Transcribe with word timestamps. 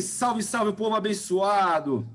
salve, 0.00 0.42
salve, 0.42 0.72
povo 0.72 0.94
abençoado. 0.94 2.08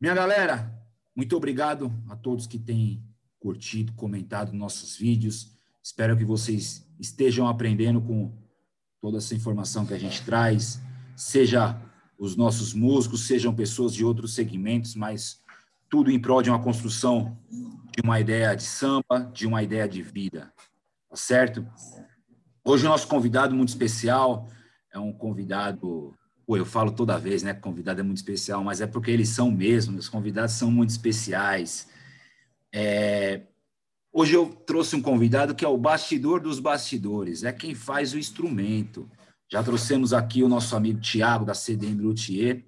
Minha 0.00 0.14
galera, 0.14 0.72
muito 1.14 1.36
obrigado 1.36 1.92
a 2.08 2.16
todos 2.16 2.46
que 2.46 2.58
têm 2.58 3.02
curtido, 3.38 3.92
comentado 3.92 4.52
nossos 4.52 4.96
vídeos. 4.96 5.52
Espero 5.82 6.16
que 6.16 6.24
vocês 6.24 6.86
estejam 6.98 7.46
aprendendo 7.46 8.00
com 8.00 8.32
toda 9.00 9.18
essa 9.18 9.34
informação 9.34 9.86
que 9.86 9.94
a 9.94 9.98
gente 9.98 10.24
traz, 10.24 10.80
seja 11.14 11.80
os 12.18 12.36
nossos 12.36 12.74
músicos, 12.74 13.26
sejam 13.26 13.54
pessoas 13.54 13.94
de 13.94 14.04
outros 14.04 14.34
segmentos, 14.34 14.94
mas 14.94 15.40
tudo 15.88 16.10
em 16.10 16.18
prol 16.18 16.42
de 16.42 16.50
uma 16.50 16.62
construção 16.62 17.38
de 17.48 18.02
uma 18.02 18.20
ideia 18.20 18.54
de 18.54 18.64
samba, 18.64 19.30
de 19.32 19.46
uma 19.46 19.62
ideia 19.62 19.88
de 19.88 20.02
vida, 20.02 20.52
tá 21.08 21.16
certo? 21.16 21.66
Hoje 22.64 22.84
o 22.84 22.88
nosso 22.88 23.06
convidado 23.06 23.54
muito 23.54 23.68
especial 23.68 24.48
é 24.92 24.98
um 24.98 25.12
convidado, 25.12 26.14
pô, 26.46 26.56
eu 26.56 26.64
falo 26.64 26.92
toda 26.92 27.18
vez, 27.18 27.42
né, 27.42 27.52
convidado 27.52 28.00
é 28.00 28.04
muito 28.04 28.18
especial, 28.18 28.62
mas 28.62 28.80
é 28.80 28.86
porque 28.86 29.10
eles 29.10 29.28
são 29.28 29.50
mesmo, 29.50 29.98
os 29.98 30.08
convidados 30.08 30.54
são 30.54 30.70
muito 30.70 30.90
especiais. 30.90 31.88
É, 32.72 33.42
Hoje 34.18 34.32
eu 34.32 34.46
trouxe 34.46 34.96
um 34.96 35.02
convidado 35.02 35.54
que 35.54 35.62
é 35.62 35.68
o 35.68 35.76
bastidor 35.76 36.40
dos 36.40 36.58
bastidores, 36.58 37.44
é 37.44 37.52
quem 37.52 37.74
faz 37.74 38.14
o 38.14 38.18
instrumento. 38.18 39.06
Já 39.46 39.62
trouxemos 39.62 40.14
aqui 40.14 40.42
o 40.42 40.48
nosso 40.48 40.74
amigo 40.74 40.98
Tiago, 41.00 41.44
da 41.44 41.52
CDM 41.52 42.00
Luthier, 42.00 42.64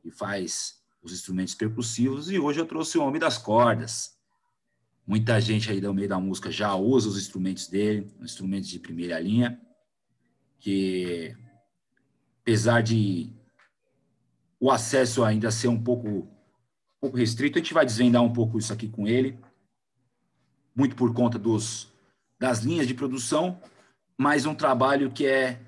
que 0.00 0.10
faz 0.10 0.82
os 1.02 1.12
instrumentos 1.12 1.54
percussivos, 1.54 2.30
e 2.30 2.38
hoje 2.38 2.58
eu 2.58 2.64
trouxe 2.64 2.96
o 2.96 3.04
homem 3.04 3.20
das 3.20 3.36
cordas. 3.36 4.16
Muita 5.06 5.38
gente 5.42 5.70
aí 5.70 5.78
do 5.78 5.92
meio 5.92 6.08
da 6.08 6.18
música 6.18 6.50
já 6.50 6.74
usa 6.74 7.10
os 7.10 7.18
instrumentos 7.18 7.68
dele, 7.68 8.10
instrumentos 8.22 8.70
de 8.70 8.78
primeira 8.78 9.20
linha, 9.20 9.60
que 10.58 11.36
apesar 12.42 12.82
de 12.82 13.32
o 14.60 14.70
acesso 14.70 15.24
ainda 15.24 15.50
ser 15.50 15.68
um 15.68 15.82
pouco, 15.82 16.08
um 16.08 16.28
pouco 17.00 17.16
restrito, 17.16 17.58
a 17.58 17.62
gente 17.62 17.74
vai 17.74 17.84
desvendar 17.84 18.22
um 18.22 18.32
pouco 18.32 18.58
isso 18.58 18.72
aqui 18.72 18.88
com 18.88 19.08
ele 19.08 19.38
muito 20.74 20.96
por 20.96 21.12
conta 21.12 21.38
dos, 21.38 21.88
das 22.38 22.60
linhas 22.60 22.86
de 22.86 22.94
produção, 22.94 23.60
mas 24.16 24.46
um 24.46 24.54
trabalho 24.54 25.10
que 25.10 25.26
é, 25.26 25.60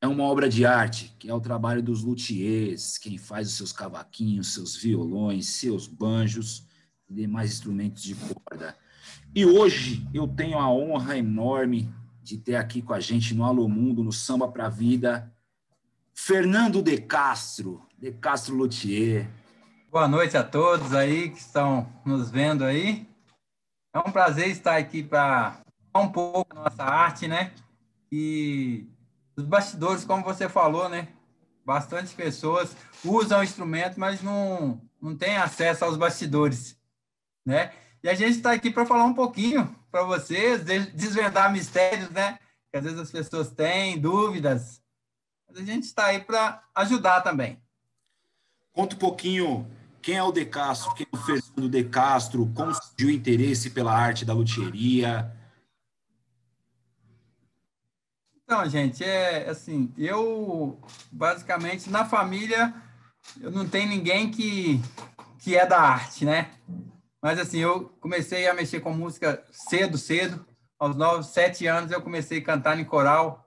é 0.00 0.06
uma 0.06 0.24
obra 0.24 0.48
de 0.48 0.64
arte, 0.64 1.14
que 1.18 1.28
é 1.28 1.34
o 1.34 1.40
trabalho 1.40 1.82
dos 1.82 2.02
luthiers, 2.02 2.98
quem 2.98 3.18
faz 3.18 3.48
os 3.48 3.54
seus 3.54 3.72
cavaquinhos, 3.72 4.54
seus 4.54 4.76
violões, 4.76 5.46
seus 5.46 5.86
banjos 5.86 6.66
e 7.08 7.14
demais 7.14 7.52
instrumentos 7.52 8.02
de 8.02 8.14
corda. 8.14 8.76
E 9.34 9.44
hoje 9.44 10.06
eu 10.12 10.28
tenho 10.28 10.58
a 10.58 10.70
honra 10.70 11.16
enorme 11.16 11.92
de 12.22 12.38
ter 12.38 12.56
aqui 12.56 12.80
com 12.80 12.92
a 12.92 13.00
gente 13.00 13.34
no 13.34 13.44
Alô 13.44 13.68
Mundo, 13.68 14.04
no 14.04 14.12
Samba 14.12 14.46
para 14.46 14.66
a 14.66 14.70
Vida, 14.70 15.31
Fernando 16.24 16.80
De 16.80 16.98
Castro, 16.98 17.84
De 17.98 18.12
Castro 18.12 18.54
Luthier. 18.54 19.28
Boa 19.90 20.06
noite 20.06 20.36
a 20.36 20.44
todos 20.44 20.94
aí 20.94 21.30
que 21.30 21.38
estão 21.40 21.92
nos 22.04 22.30
vendo 22.30 22.62
aí. 22.62 23.08
É 23.92 23.98
um 23.98 24.12
prazer 24.12 24.46
estar 24.46 24.76
aqui 24.76 25.02
para 25.02 25.60
falar 25.92 26.04
um 26.04 26.12
pouco 26.12 26.54
da 26.54 26.62
nossa 26.62 26.84
arte, 26.84 27.26
né? 27.26 27.52
E 28.10 28.86
os 29.36 29.44
bastidores, 29.44 30.04
como 30.04 30.22
você 30.22 30.48
falou, 30.48 30.88
né? 30.88 31.08
Bastante 31.66 32.14
pessoas 32.14 32.76
usam 33.04 33.40
o 33.40 33.44
instrumento, 33.44 33.98
mas 33.98 34.22
não, 34.22 34.80
não 35.00 35.16
têm 35.16 35.38
acesso 35.38 35.84
aos 35.84 35.96
bastidores, 35.96 36.78
né? 37.44 37.72
E 38.00 38.08
a 38.08 38.14
gente 38.14 38.36
está 38.36 38.52
aqui 38.52 38.70
para 38.70 38.86
falar 38.86 39.04
um 39.06 39.14
pouquinho 39.14 39.74
para 39.90 40.04
vocês, 40.04 40.62
desvendar 40.94 41.52
mistérios, 41.52 42.10
né? 42.10 42.38
Que 42.70 42.78
às 42.78 42.84
vezes 42.84 43.00
as 43.00 43.10
pessoas 43.10 43.50
têm 43.50 43.98
dúvidas. 43.98 44.81
Mas 45.52 45.62
a 45.62 45.64
gente 45.66 45.84
está 45.84 46.06
aí 46.06 46.20
para 46.20 46.62
ajudar 46.74 47.20
também. 47.20 47.60
Conta 48.72 48.96
um 48.96 48.98
pouquinho 48.98 49.70
quem 50.00 50.16
é 50.16 50.22
o 50.22 50.32
De 50.32 50.46
Castro? 50.46 50.94
Quem 50.94 51.06
é 51.12 51.16
o 51.16 51.20
Fernando 51.20 51.68
De 51.68 51.84
Castro? 51.84 52.50
Como 52.54 52.74
surgiu 52.74 53.08
o 53.08 53.10
interesse 53.10 53.68
pela 53.70 53.94
arte 53.94 54.24
da 54.24 54.32
luthieria? 54.32 55.30
Então, 58.42 58.68
gente, 58.68 59.04
é 59.04 59.48
assim, 59.48 59.92
eu 59.96 60.80
basicamente 61.10 61.90
na 61.90 62.04
família 62.04 62.74
eu 63.40 63.50
não 63.50 63.68
tenho 63.68 63.88
ninguém 63.88 64.30
que 64.30 64.80
que 65.38 65.56
é 65.56 65.66
da 65.66 65.80
arte, 65.80 66.24
né? 66.24 66.50
Mas 67.20 67.38
assim, 67.38 67.58
eu 67.58 67.90
comecei 68.00 68.48
a 68.48 68.54
mexer 68.54 68.80
com 68.80 68.92
música 68.92 69.44
cedo, 69.50 69.98
cedo. 69.98 70.44
Aos 70.78 70.96
nove, 70.96 71.24
sete 71.24 71.66
anos 71.66 71.92
eu 71.92 72.00
comecei 72.00 72.38
a 72.38 72.44
cantar 72.44 72.78
em 72.78 72.84
coral. 72.84 73.41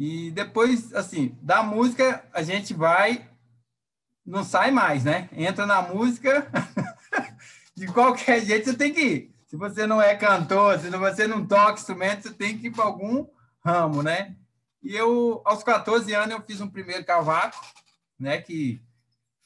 E 0.00 0.30
depois, 0.30 0.94
assim, 0.94 1.36
da 1.42 1.62
música 1.62 2.24
a 2.32 2.42
gente 2.42 2.72
vai 2.72 3.28
não 4.24 4.42
sai 4.42 4.70
mais, 4.70 5.04
né? 5.04 5.28
Entra 5.32 5.66
na 5.66 5.82
música, 5.82 6.50
de 7.76 7.86
qualquer 7.86 8.40
jeito 8.40 8.70
você 8.70 8.76
tem 8.76 8.94
que 8.94 9.00
ir. 9.00 9.34
Se 9.46 9.56
você 9.56 9.86
não 9.86 10.00
é 10.00 10.14
cantor, 10.14 10.78
se 10.78 10.88
você 10.88 11.26
não 11.26 11.46
toca 11.46 11.74
instrumento, 11.74 12.22
você 12.22 12.32
tem 12.32 12.56
que 12.56 12.68
ir 12.68 12.70
para 12.70 12.84
algum 12.84 13.26
ramo, 13.62 14.02
né? 14.02 14.36
E 14.82 14.96
eu, 14.96 15.42
aos 15.44 15.62
14 15.62 16.14
anos, 16.14 16.30
eu 16.30 16.40
fiz 16.40 16.62
um 16.62 16.70
primeiro 16.70 17.04
cavaco, 17.04 17.60
né? 18.18 18.40
Que 18.40 18.80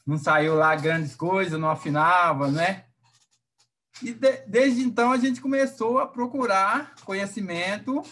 não 0.06 0.18
saiu 0.18 0.54
lá 0.54 0.76
grandes 0.76 1.16
coisas, 1.16 1.58
não 1.58 1.70
afinava, 1.70 2.48
né? 2.48 2.84
E 4.00 4.12
de, 4.12 4.36
desde 4.46 4.82
então 4.82 5.10
a 5.10 5.16
gente 5.16 5.40
começou 5.40 5.98
a 5.98 6.06
procurar 6.06 6.94
conhecimento, 7.04 8.02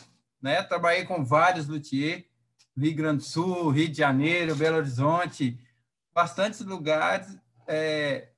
né? 0.40 0.60
Trabalhei 0.64 1.04
com 1.04 1.24
vários 1.24 1.68
luthiers, 1.68 2.31
Rio 2.76 2.96
Grande 2.96 3.18
do 3.18 3.24
Sul, 3.24 3.70
Rio 3.70 3.88
de 3.88 3.98
Janeiro, 3.98 4.56
Belo 4.56 4.78
Horizonte, 4.78 5.58
bastantes 6.14 6.60
lugares 6.60 7.38
é, 7.66 8.30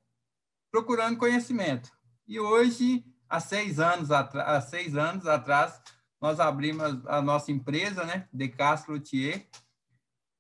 procurando 0.71 1.19
conhecimento. 1.19 1.91
E 2.27 2.41
hoje, 2.41 3.05
há 3.29 3.39
seis 3.41 3.79
anos, 3.79 4.11
há 4.11 4.61
seis 4.61 4.97
anos 4.97 5.27
atrás, 5.27 5.81
nós 6.21 6.41
abrimos 6.41 7.07
a 7.07 7.21
nossa 7.21 7.53
empresa, 7.53 8.05
né, 8.05 8.29
De 8.33 8.49
Castro 8.49 8.95
Luthier, 8.95 9.47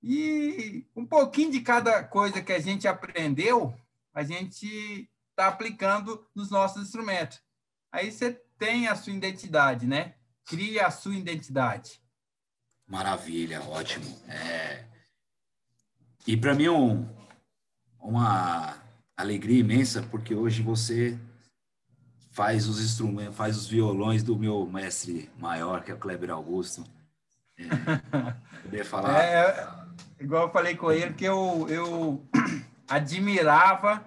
e 0.03 0.87
um 0.95 1.07
pouquinho 1.07 1.51
de 1.51 1.61
cada 1.61 2.05
coisa 2.05 2.43
que 2.43 2.53
a 2.53 2.59
gente 2.59 2.87
aprendeu, 2.87 3.75
a 4.13 4.23
gente 4.23 5.09
está 5.31 5.49
aplicando 5.49 6.27
nos 6.35 6.51
nossos 6.51 6.83
instrumentos. 6.83 7.41
Aí 7.91 8.11
você 8.11 8.33
tem 8.59 8.87
a 8.87 8.95
sua 8.95 9.13
identidade, 9.13 9.87
né? 9.87 10.15
Cria 10.45 10.87
a 10.87 10.91
sua 10.91 11.15
identidade. 11.15 12.04
Maravilha, 12.87 13.63
ótimo. 13.63 14.07
É... 14.29 14.85
E 16.27 16.37
para 16.37 16.55
mim, 16.55 16.69
um, 16.69 17.09
uma 17.99 18.77
alegria 19.17 19.61
imensa, 19.61 20.03
porque 20.03 20.35
hoje 20.35 20.63
você 20.63 21.19
faz 22.31 22.67
os 22.67 22.81
instrumentos, 22.81 23.37
faz 23.37 23.57
os 23.57 23.67
violões 23.67 24.23
do 24.23 24.37
meu 24.37 24.67
mestre 24.67 25.31
maior, 25.39 25.83
que 25.83 25.91
é 25.91 25.95
o 25.95 25.99
Kleber 25.99 26.31
Augusto. 26.31 26.85
É, 27.57 27.65
poder 28.63 28.85
falar. 28.85 29.23
É, 29.23 29.69
igual 30.19 30.47
eu 30.47 30.53
falei 30.53 30.77
com 30.77 30.91
ele, 30.91 31.15
que 31.15 31.25
eu, 31.25 31.67
eu 31.69 32.27
admirava 32.89 34.05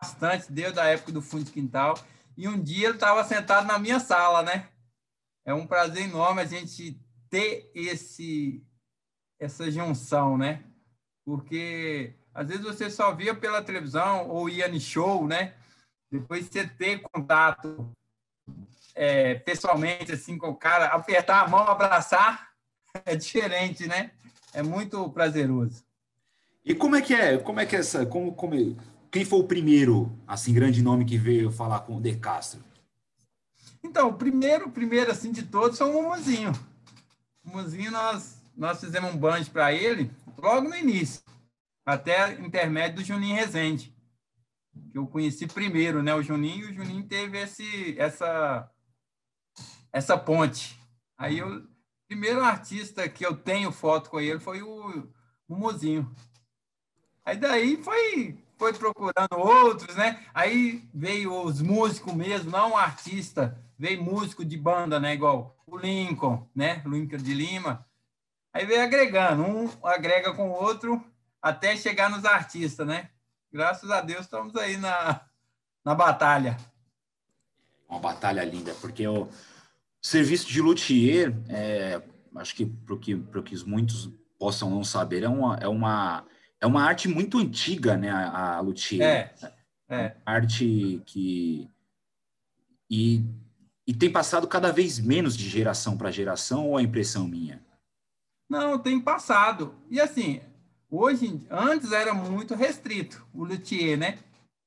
bastante 0.00 0.50
desde 0.50 0.78
a 0.78 0.86
época 0.86 1.12
do 1.12 1.20
fundo 1.20 1.44
de 1.44 1.50
quintal. 1.50 1.98
E 2.36 2.48
um 2.48 2.60
dia 2.60 2.88
ele 2.88 2.94
estava 2.94 3.24
sentado 3.24 3.66
na 3.66 3.78
minha 3.78 4.00
sala, 4.00 4.42
né? 4.42 4.68
É 5.44 5.52
um 5.52 5.66
prazer 5.66 6.04
enorme 6.04 6.40
a 6.40 6.46
gente 6.46 7.00
ter 7.32 7.70
esse 7.74 8.62
essa 9.40 9.70
junção, 9.70 10.36
né? 10.36 10.62
Porque 11.24 12.14
às 12.34 12.46
vezes 12.46 12.62
você 12.62 12.90
só 12.90 13.14
via 13.14 13.34
pela 13.34 13.62
televisão 13.62 14.28
ou 14.28 14.50
ia 14.50 14.68
no 14.68 14.78
show, 14.78 15.26
né? 15.26 15.54
Depois 16.10 16.46
você 16.46 16.68
ter 16.68 17.00
contato 17.00 17.90
é, 18.94 19.36
pessoalmente, 19.36 20.12
assim, 20.12 20.36
com 20.36 20.50
o 20.50 20.54
cara, 20.54 20.88
apertar 20.88 21.42
a 21.42 21.48
mão, 21.48 21.66
abraçar, 21.66 22.50
é 23.06 23.16
diferente, 23.16 23.86
né? 23.86 24.12
É 24.52 24.62
muito 24.62 25.08
prazeroso. 25.10 25.82
E 26.62 26.74
como 26.74 26.96
é 26.96 27.00
que 27.00 27.14
é? 27.14 27.38
Como 27.38 27.58
é 27.58 27.66
que 27.66 27.74
é 27.74 27.78
essa? 27.78 28.04
Como, 28.04 28.34
como, 28.34 28.54
quem 29.10 29.24
foi 29.24 29.38
o 29.38 29.48
primeiro, 29.48 30.12
assim, 30.26 30.52
grande 30.52 30.82
nome 30.82 31.06
que 31.06 31.16
veio 31.16 31.50
falar 31.50 31.80
com 31.80 31.96
o 31.96 32.00
De 32.00 32.14
Castro? 32.14 32.62
Então, 33.82 34.10
o 34.10 34.14
primeiro, 34.14 34.70
primeiro, 34.70 35.10
assim, 35.10 35.32
de 35.32 35.42
todos 35.42 35.78
foi 35.78 35.88
o 35.88 35.92
Mumuzinho. 35.94 36.52
O 37.44 37.48
Mumuzinho, 37.48 37.90
nós, 37.90 38.42
nós 38.56 38.80
fizemos 38.80 39.12
um 39.12 39.16
banjo 39.16 39.50
para 39.50 39.72
ele 39.72 40.10
logo 40.38 40.68
no 40.68 40.76
início 40.76 41.22
até 41.84 42.34
intermédio 42.34 42.96
do 42.96 43.04
Juninho 43.04 43.36
Rezende, 43.36 43.94
que 44.90 44.98
eu 44.98 45.06
conheci 45.06 45.46
primeiro, 45.46 46.02
né? 46.02 46.14
O 46.14 46.22
Juninho, 46.22 46.70
o 46.70 46.72
Juninho 46.72 47.04
teve 47.06 47.38
esse, 47.38 47.98
essa, 47.98 48.70
essa 49.92 50.16
ponte. 50.16 50.78
Aí 51.18 51.42
o 51.42 51.68
primeiro 52.08 52.42
artista 52.42 53.08
que 53.08 53.24
eu 53.26 53.36
tenho 53.36 53.72
foto 53.72 54.10
com 54.10 54.20
ele 54.20 54.38
foi 54.38 54.62
o, 54.62 55.08
o 55.48 55.56
Mozinho. 55.56 56.14
Aí 57.24 57.36
daí 57.36 57.82
foi, 57.82 58.38
foi 58.56 58.72
procurando 58.72 59.36
outros, 59.36 59.94
né? 59.96 60.24
Aí 60.32 60.88
veio 60.92 61.42
os 61.42 61.60
músicos 61.60 62.14
mesmo, 62.14 62.50
não 62.50 62.76
artista, 62.76 63.61
veio 63.78 64.02
músico 64.02 64.44
de 64.44 64.56
banda, 64.56 65.00
né? 65.00 65.14
Igual 65.14 65.56
o 65.66 65.76
Lincoln, 65.76 66.48
né? 66.54 66.82
Lincoln 66.86 67.16
de 67.16 67.34
Lima. 67.34 67.86
Aí 68.52 68.66
veio 68.66 68.82
agregando, 68.82 69.42
um 69.42 69.70
agrega 69.86 70.32
com 70.34 70.50
o 70.50 70.52
outro 70.52 71.02
até 71.40 71.76
chegar 71.76 72.10
nos 72.10 72.24
artistas, 72.24 72.86
né? 72.86 73.10
Graças 73.52 73.90
a 73.90 74.00
Deus 74.00 74.22
estamos 74.22 74.54
aí 74.56 74.76
na, 74.76 75.20
na 75.84 75.94
batalha. 75.94 76.56
Uma 77.88 77.98
batalha 77.98 78.44
linda, 78.44 78.74
porque 78.80 79.06
o 79.06 79.28
serviço 80.00 80.48
de 80.48 80.60
luthier, 80.60 81.34
é, 81.48 82.00
acho 82.36 82.54
que 82.54 82.64
para 82.64 82.96
que, 82.96 83.16
que 83.44 83.64
muitos 83.66 84.10
possam 84.38 84.70
não 84.70 84.82
saber, 84.82 85.22
é 85.22 85.28
uma, 85.28 85.56
é 85.56 85.68
uma, 85.68 86.26
é 86.60 86.66
uma 86.66 86.82
arte 86.82 87.08
muito 87.08 87.38
antiga, 87.38 87.96
né? 87.96 88.10
A, 88.10 88.56
a 88.56 88.60
luthier. 88.60 89.02
É, 89.02 89.34
é. 89.88 90.16
arte 90.24 91.02
que. 91.06 91.68
E, 92.90 93.24
e 93.86 93.92
tem 93.92 94.10
passado 94.10 94.46
cada 94.46 94.72
vez 94.72 94.98
menos 94.98 95.36
de 95.36 95.48
geração 95.48 95.96
para 95.96 96.10
geração, 96.10 96.68
ou 96.68 96.78
é 96.78 96.82
impressão 96.82 97.26
minha? 97.26 97.64
Não, 98.48 98.78
tem 98.78 99.00
passado. 99.00 99.74
E 99.90 100.00
assim, 100.00 100.40
hoje, 100.90 101.40
antes 101.50 101.90
era 101.90 102.14
muito 102.14 102.54
restrito 102.54 103.26
o 103.34 103.44
luthier, 103.44 103.98
né? 103.98 104.18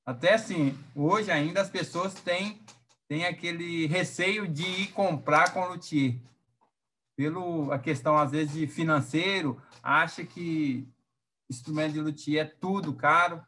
Até 0.06 0.34
assim, 0.34 0.78
hoje 0.96 1.32
ainda 1.32 1.62
as 1.62 1.70
pessoas 1.70 2.14
têm, 2.14 2.60
têm 3.08 3.26
aquele 3.26 3.88
receio 3.88 4.48
de 4.48 4.64
ir 4.64 4.88
comprar 4.92 5.54
com 5.54 5.68
luthier. 5.68 6.16
Pelo 7.16 7.72
a 7.72 7.80
questão, 7.80 8.18
às 8.18 8.32
vezes, 8.32 8.54
de 8.54 8.68
financeiro, 8.68 9.62
acha 9.82 10.26
que 10.26 10.88
instrumento 11.50 11.94
de 11.94 12.02
luthier 12.02 12.46
é 12.46 12.50
tudo 12.50 12.94
caro. 12.94 13.42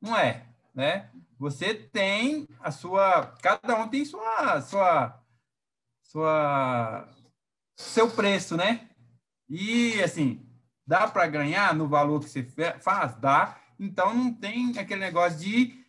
Não 0.00 0.16
é, 0.16 0.46
né? 0.74 1.10
Você 1.38 1.74
tem 1.74 2.48
a 2.60 2.70
sua... 2.70 3.34
Cada 3.42 3.76
um 3.76 3.88
tem 3.88 4.04
sua... 4.04 4.60
sua, 4.62 5.22
sua 6.02 7.08
seu 7.76 8.10
preço, 8.10 8.56
né? 8.56 8.88
E, 9.48 10.02
assim, 10.02 10.44
dá 10.86 11.06
para 11.06 11.26
ganhar 11.26 11.74
no 11.74 11.86
valor 11.86 12.20
que 12.20 12.28
você 12.28 12.42
faz? 12.80 13.14
Dá. 13.16 13.60
Então, 13.78 14.14
não 14.14 14.32
tem 14.32 14.78
aquele 14.78 15.00
negócio 15.00 15.38
de 15.38 15.84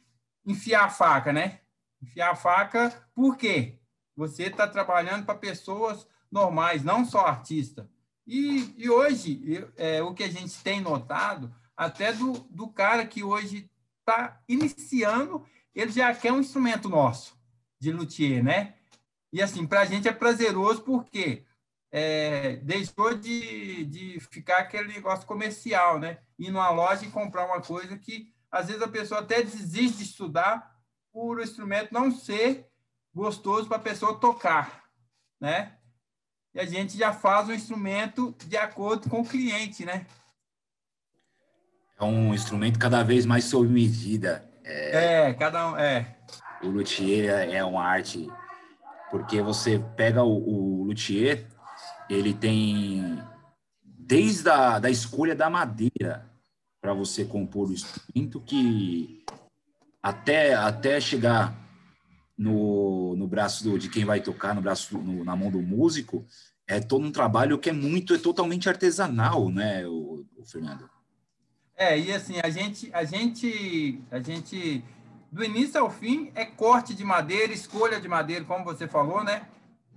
enfiar 0.45 0.85
a 0.85 0.89
faca, 0.89 1.31
né? 1.31 1.61
Enfiar 2.01 2.31
a 2.31 2.35
faca, 2.35 2.89
por 3.15 3.37
quê? 3.37 3.79
Você 4.15 4.43
está 4.43 4.67
trabalhando 4.67 5.25
para 5.25 5.35
pessoas 5.35 6.07
normais, 6.31 6.83
não 6.83 7.05
só 7.05 7.25
artista. 7.25 7.89
E, 8.25 8.73
e 8.77 8.89
hoje, 8.89 9.41
é, 9.77 10.03
o 10.03 10.13
que 10.13 10.23
a 10.23 10.29
gente 10.29 10.61
tem 10.61 10.81
notado, 10.81 11.53
até 11.75 12.11
do, 12.11 12.33
do 12.49 12.67
cara 12.67 13.05
que 13.05 13.23
hoje 13.23 13.69
está 14.07 14.41
iniciando, 14.47 15.45
ele 15.75 15.91
já 15.91 16.13
quer 16.15 16.31
um 16.31 16.39
instrumento 16.39 16.87
nosso, 16.87 17.37
de 17.79 17.91
luthier, 17.91 18.41
né? 18.41 18.75
E 19.33 19.41
assim, 19.41 19.67
para 19.67 19.81
a 19.81 19.85
gente 19.85 20.07
é 20.07 20.13
prazeroso 20.13 20.81
porque 20.81 21.45
é, 21.91 22.55
deixou 22.57 23.13
de, 23.13 23.85
de 23.85 24.19
ficar 24.31 24.59
aquele 24.59 24.87
negócio 24.87 25.27
comercial, 25.27 25.99
né? 25.99 26.19
Ir 26.39 26.51
numa 26.51 26.69
loja 26.69 27.05
e 27.05 27.11
comprar 27.11 27.45
uma 27.45 27.61
coisa 27.61 27.97
que 27.97 28.33
às 28.49 28.67
vezes 28.67 28.81
a 28.81 28.87
pessoa 28.87 29.19
até 29.19 29.43
desiste 29.43 29.97
de 29.97 30.03
estudar 30.05 30.75
por 31.11 31.37
o 31.37 31.43
instrumento 31.43 31.93
não 31.93 32.09
ser 32.09 32.65
gostoso 33.13 33.67
para 33.67 33.77
a 33.77 33.81
pessoa 33.81 34.19
tocar, 34.19 34.85
né? 35.39 35.77
E 36.53 36.59
a 36.59 36.65
gente 36.65 36.97
já 36.97 37.13
faz 37.13 37.49
o 37.49 37.53
instrumento 37.53 38.33
de 38.45 38.55
acordo 38.55 39.09
com 39.09 39.21
o 39.21 39.27
cliente, 39.27 39.85
né? 39.85 40.07
É 41.99 42.03
um 42.03 42.33
instrumento 42.33 42.77
cada 42.77 43.03
vez 43.03 43.25
mais 43.25 43.45
sob 43.45 43.67
medida. 43.67 44.47
É, 44.63 45.29
é 45.29 45.33
cada 45.33 45.71
um, 45.71 45.77
é. 45.77 46.15
O 46.61 46.67
luthier 46.67 47.49
é 47.49 47.63
uma 47.63 47.83
arte, 47.83 48.27
porque 49.09 49.41
você 49.41 49.79
pega 49.95 50.23
o, 50.23 50.81
o 50.81 50.83
luthier, 50.83 51.47
ele 52.09 52.33
tem 52.33 53.21
desde 53.83 54.49
a 54.49 54.79
da 54.79 54.89
escolha 54.89 55.35
da 55.35 55.49
madeira, 55.49 56.29
para 56.81 56.93
você 56.93 57.25
compor 57.25 57.69
o 57.69 57.73
instrumento 57.73 58.39
que 58.41 59.23
até, 60.01 60.53
até 60.53 61.01
chegar 61.01 61.53
no, 62.37 63.15
no 63.15 63.27
braço 63.27 63.63
do, 63.63 63.77
de 63.77 63.89
quem 63.89 64.05
vai 64.05 64.21
tocar, 64.21 64.55
no 64.55 64.61
braço 64.61 64.97
no, 64.97 65.23
na 65.23 65.35
mão 65.35 65.51
do 65.51 65.61
músico, 65.61 66.25
é 66.67 66.79
todo 66.79 67.05
um 67.05 67.11
trabalho 67.11 67.57
que 67.57 67.69
é 67.69 67.73
muito, 67.73 68.13
é 68.13 68.17
totalmente 68.17 68.69
artesanal, 68.69 69.49
né, 69.49 69.85
o, 69.87 70.25
o 70.37 70.45
Fernando? 70.45 70.89
É, 71.77 71.97
e 71.97 72.11
assim, 72.11 72.39
a 72.43 72.49
gente, 72.49 72.89
a 72.91 73.03
gente, 73.03 74.01
a 74.09 74.19
gente, 74.19 74.83
do 75.31 75.43
início 75.43 75.79
ao 75.79 75.91
fim, 75.91 76.31
é 76.33 76.43
corte 76.43 76.95
de 76.95 77.03
madeira, 77.03 77.53
escolha 77.53 78.01
de 78.01 78.07
madeira, 78.07 78.43
como 78.43 78.65
você 78.65 78.87
falou, 78.87 79.23
né? 79.23 79.47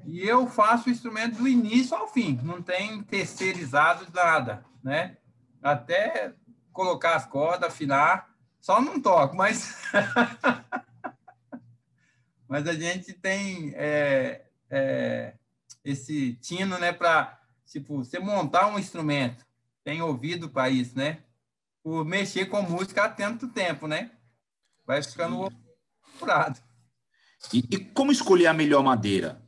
E 0.05 0.21
eu 0.21 0.47
faço 0.47 0.89
o 0.89 0.93
instrumento 0.93 1.39
do 1.39 1.49
início 1.49 1.97
ao 1.97 2.07
fim, 2.07 2.39
não 2.43 2.61
tem 2.61 3.03
terceirizado 3.03 4.07
nada, 4.13 4.63
né? 4.85 5.17
Até 5.63 6.35
colocar 6.71 7.17
as 7.17 7.25
cordas, 7.25 7.71
afinar. 7.71 8.29
Só 8.61 8.83
não 8.83 9.01
toco, 9.01 9.35
mas. 9.35 9.75
mas 12.47 12.69
a 12.69 12.75
gente 12.75 13.15
tem 13.15 13.73
é, 13.75 14.45
é, 14.69 15.33
esse 15.83 16.35
tino, 16.43 16.79
né, 16.79 16.93
para 16.93 17.41
tipo, 17.65 18.05
você 18.05 18.19
montar 18.19 18.67
um 18.67 18.79
instrumento. 18.79 19.47
Tem 19.83 20.03
ouvido 20.03 20.51
para 20.51 20.69
isso, 20.69 20.97
né? 20.97 21.21
Por 21.83 22.05
mexer 22.05 22.47
com 22.47 22.63
música 22.63 23.05
há 23.05 23.09
tanto 23.09 23.49
tempo, 23.49 23.87
né? 23.87 24.11
Vai 24.87 25.03
ficando 25.03 25.51
curado. 26.19 26.61
E, 27.53 27.59
e 27.71 27.79
como 27.79 28.13
escolher 28.13 28.47
a 28.47 28.55
melhor 28.55 28.83
madeira? 28.83 29.41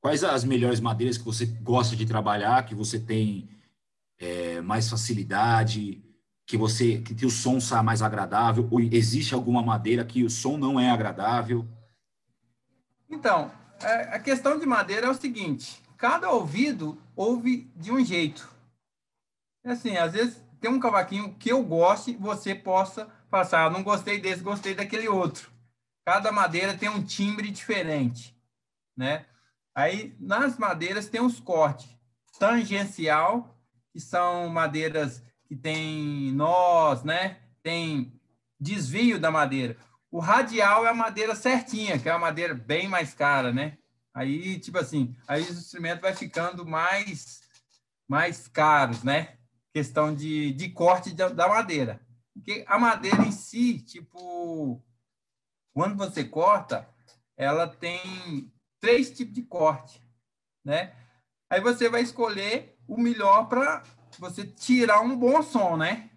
Quais 0.00 0.22
as 0.22 0.44
melhores 0.44 0.80
madeiras 0.80 1.16
que 1.16 1.24
você 1.24 1.46
gosta 1.46 1.96
de 1.96 2.04
trabalhar, 2.04 2.66
que 2.66 2.74
você 2.74 3.00
tem 3.00 3.48
é, 4.18 4.60
mais 4.60 4.88
facilidade? 4.88 6.04
que 6.46 6.56
você 6.56 7.00
que 7.00 7.24
o 7.24 7.30
som 7.30 7.60
saia 7.60 7.82
mais 7.82 8.02
agradável 8.02 8.68
ou 8.70 8.80
existe 8.80 9.34
alguma 9.34 9.62
madeira 9.62 10.04
que 10.04 10.22
o 10.24 10.30
som 10.30 10.56
não 10.56 10.78
é 10.78 10.90
agradável? 10.90 11.66
Então, 13.08 13.50
é, 13.80 14.14
a 14.14 14.18
questão 14.18 14.58
de 14.58 14.66
madeira 14.66 15.06
é 15.06 15.10
o 15.10 15.14
seguinte: 15.14 15.82
cada 15.96 16.30
ouvido 16.30 16.98
ouve 17.16 17.70
de 17.76 17.90
um 17.90 18.04
jeito. 18.04 18.48
É 19.64 19.72
assim, 19.72 19.96
às 19.96 20.12
vezes 20.12 20.43
tem 20.64 20.72
um 20.72 20.80
cavaquinho 20.80 21.34
que 21.34 21.52
eu 21.52 21.62
goste, 21.62 22.16
você 22.16 22.54
possa 22.54 23.06
passar, 23.30 23.66
ah, 23.66 23.70
não 23.70 23.82
gostei 23.82 24.18
desse, 24.18 24.42
gostei 24.42 24.74
daquele 24.74 25.06
outro. 25.06 25.52
Cada 26.06 26.32
madeira 26.32 26.74
tem 26.74 26.88
um 26.88 27.04
timbre 27.04 27.50
diferente, 27.50 28.34
né? 28.96 29.26
Aí 29.74 30.16
nas 30.18 30.56
madeiras 30.56 31.06
tem 31.06 31.20
os 31.20 31.38
cortes 31.38 31.94
tangencial, 32.38 33.54
que 33.92 34.00
são 34.00 34.48
madeiras 34.48 35.22
que 35.46 35.54
tem 35.54 36.32
nós, 36.32 37.04
né? 37.04 37.40
Tem 37.62 38.18
desvio 38.58 39.20
da 39.20 39.30
madeira. 39.30 39.76
O 40.10 40.18
radial 40.18 40.86
é 40.86 40.88
a 40.88 40.94
madeira 40.94 41.34
certinha, 41.34 41.98
que 41.98 42.08
é 42.08 42.12
a 42.12 42.18
madeira 42.18 42.54
bem 42.54 42.88
mais 42.88 43.12
cara, 43.12 43.52
né? 43.52 43.76
Aí, 44.14 44.58
tipo 44.58 44.78
assim, 44.78 45.14
aí 45.28 45.42
os 45.42 45.58
instrumentos 45.58 46.00
vai 46.00 46.14
ficando 46.14 46.64
mais 46.64 47.42
mais 48.08 48.48
caros, 48.48 49.02
né? 49.02 49.36
Questão 49.74 50.14
de, 50.14 50.52
de 50.52 50.70
corte 50.70 51.12
da, 51.12 51.28
da 51.28 51.48
madeira. 51.48 52.00
Porque 52.32 52.64
a 52.68 52.78
madeira 52.78 53.22
em 53.22 53.32
si, 53.32 53.80
tipo, 53.80 54.80
quando 55.72 55.96
você 55.96 56.24
corta, 56.24 56.88
ela 57.36 57.66
tem 57.66 58.52
três 58.80 59.10
tipos 59.10 59.34
de 59.34 59.42
corte, 59.42 60.00
né? 60.64 60.94
Aí 61.50 61.60
você 61.60 61.88
vai 61.88 62.02
escolher 62.02 62.78
o 62.86 62.96
melhor 62.96 63.48
para 63.48 63.82
você 64.18 64.46
tirar 64.46 65.00
um 65.00 65.16
bom 65.16 65.42
som, 65.42 65.76
né? 65.76 66.10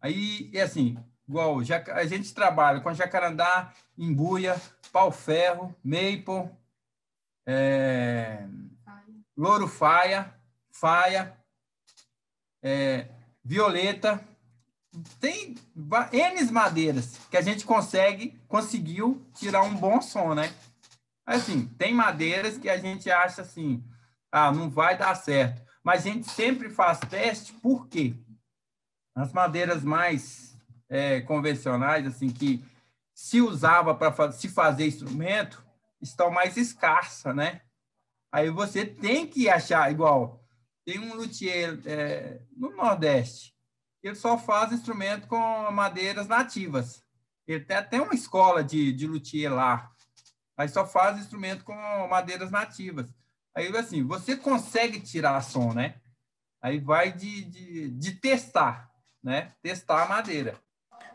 Aí, 0.00 0.50
é 0.54 0.62
assim, 0.62 0.96
igual 1.28 1.58
a 1.58 2.06
gente 2.06 2.32
trabalha 2.34 2.80
com 2.80 2.94
jacarandá, 2.94 3.74
embuia, 3.98 4.60
pau-ferro, 4.90 5.74
maple, 5.84 6.50
é, 7.46 8.46
louro 9.36 9.68
faia, 9.68 10.34
faia, 10.70 11.36
é, 12.62 13.08
violeta. 13.44 14.22
Tem 15.20 15.54
N 16.12 16.50
madeiras 16.50 17.18
que 17.30 17.36
a 17.36 17.42
gente 17.42 17.64
consegue, 17.64 18.38
conseguiu 18.48 19.24
tirar 19.34 19.62
um 19.62 19.74
bom 19.74 20.02
som, 20.02 20.34
né? 20.34 20.52
Assim, 21.24 21.66
tem 21.78 21.94
madeiras 21.94 22.58
que 22.58 22.68
a 22.68 22.76
gente 22.76 23.08
acha 23.10 23.42
assim, 23.42 23.84
ah, 24.32 24.50
não 24.50 24.68
vai 24.68 24.98
dar 24.98 25.14
certo. 25.14 25.62
Mas 25.82 26.00
a 26.00 26.10
gente 26.10 26.28
sempre 26.28 26.70
faz 26.70 26.98
teste, 26.98 27.52
por 27.52 27.86
quê? 27.86 28.14
As 29.14 29.32
madeiras 29.32 29.84
mais 29.84 30.56
é, 30.88 31.20
convencionais, 31.20 32.06
assim, 32.06 32.30
que 32.30 32.64
se 33.14 33.40
usava 33.40 33.94
para 33.94 34.32
se 34.32 34.48
fazer 34.48 34.86
instrumento, 34.86 35.64
estão 36.00 36.30
mais 36.30 36.56
escassa, 36.56 37.32
né? 37.32 37.60
Aí 38.32 38.50
você 38.50 38.84
tem 38.84 39.26
que 39.26 39.48
achar, 39.48 39.90
igual, 39.90 40.39
tem 40.90 40.98
um 40.98 41.14
luthier 41.14 41.78
é, 41.86 42.40
no 42.56 42.74
Nordeste, 42.74 43.54
ele 44.02 44.16
só 44.16 44.36
faz 44.36 44.72
instrumento 44.72 45.28
com 45.28 45.38
madeiras 45.70 46.26
nativas. 46.26 47.00
Ele 47.46 47.64
tem 47.64 47.76
até 47.76 48.02
uma 48.02 48.12
escola 48.12 48.64
de, 48.64 48.92
de 48.92 49.06
luthier 49.06 49.54
lá, 49.54 49.88
mas 50.56 50.72
só 50.72 50.84
faz 50.84 51.16
instrumento 51.16 51.62
com 51.62 51.74
madeiras 52.08 52.50
nativas. 52.50 53.14
Aí, 53.54 53.68
assim, 53.76 54.04
você 54.04 54.36
consegue 54.36 54.98
tirar 54.98 55.40
som, 55.42 55.72
né? 55.72 55.94
Aí 56.60 56.80
vai 56.80 57.12
de, 57.12 57.44
de, 57.44 57.90
de 57.90 58.12
testar, 58.16 58.90
né? 59.22 59.52
Testar 59.62 60.02
a 60.02 60.08
madeira. 60.08 60.58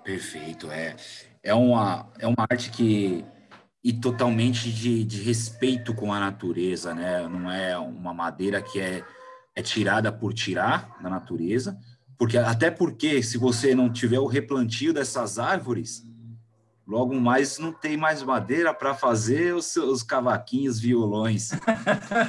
Perfeito, 0.05 0.71
é. 0.71 0.95
É 1.43 1.53
uma, 1.53 2.09
é 2.17 2.25
uma 2.25 2.47
arte 2.49 2.71
que 2.71 3.25
e 3.83 3.93
totalmente 3.93 4.71
de, 4.71 5.03
de 5.03 5.21
respeito 5.21 5.93
com 5.93 6.13
a 6.13 6.19
natureza, 6.19 6.95
né? 6.95 7.27
Não 7.27 7.51
é 7.51 7.77
uma 7.77 8.13
madeira 8.13 8.61
que 8.61 8.79
é, 8.79 9.03
é 9.55 9.61
tirada 9.61 10.11
por 10.11 10.33
tirar 10.33 10.97
da 11.01 11.09
natureza, 11.09 11.79
porque 12.17 12.37
até 12.37 12.69
porque 12.69 13.23
se 13.23 13.37
você 13.37 13.73
não 13.73 13.91
tiver 13.91 14.19
o 14.19 14.27
replantio 14.27 14.93
dessas 14.93 15.39
árvores, 15.39 16.03
logo 16.85 17.15
mais 17.15 17.57
não 17.57 17.71
tem 17.71 17.97
mais 17.97 18.21
madeira 18.21 18.73
para 18.73 18.93
fazer 18.93 19.55
os, 19.55 19.75
os 19.75 20.03
cavaquinhos, 20.03 20.79
violões. 20.79 21.51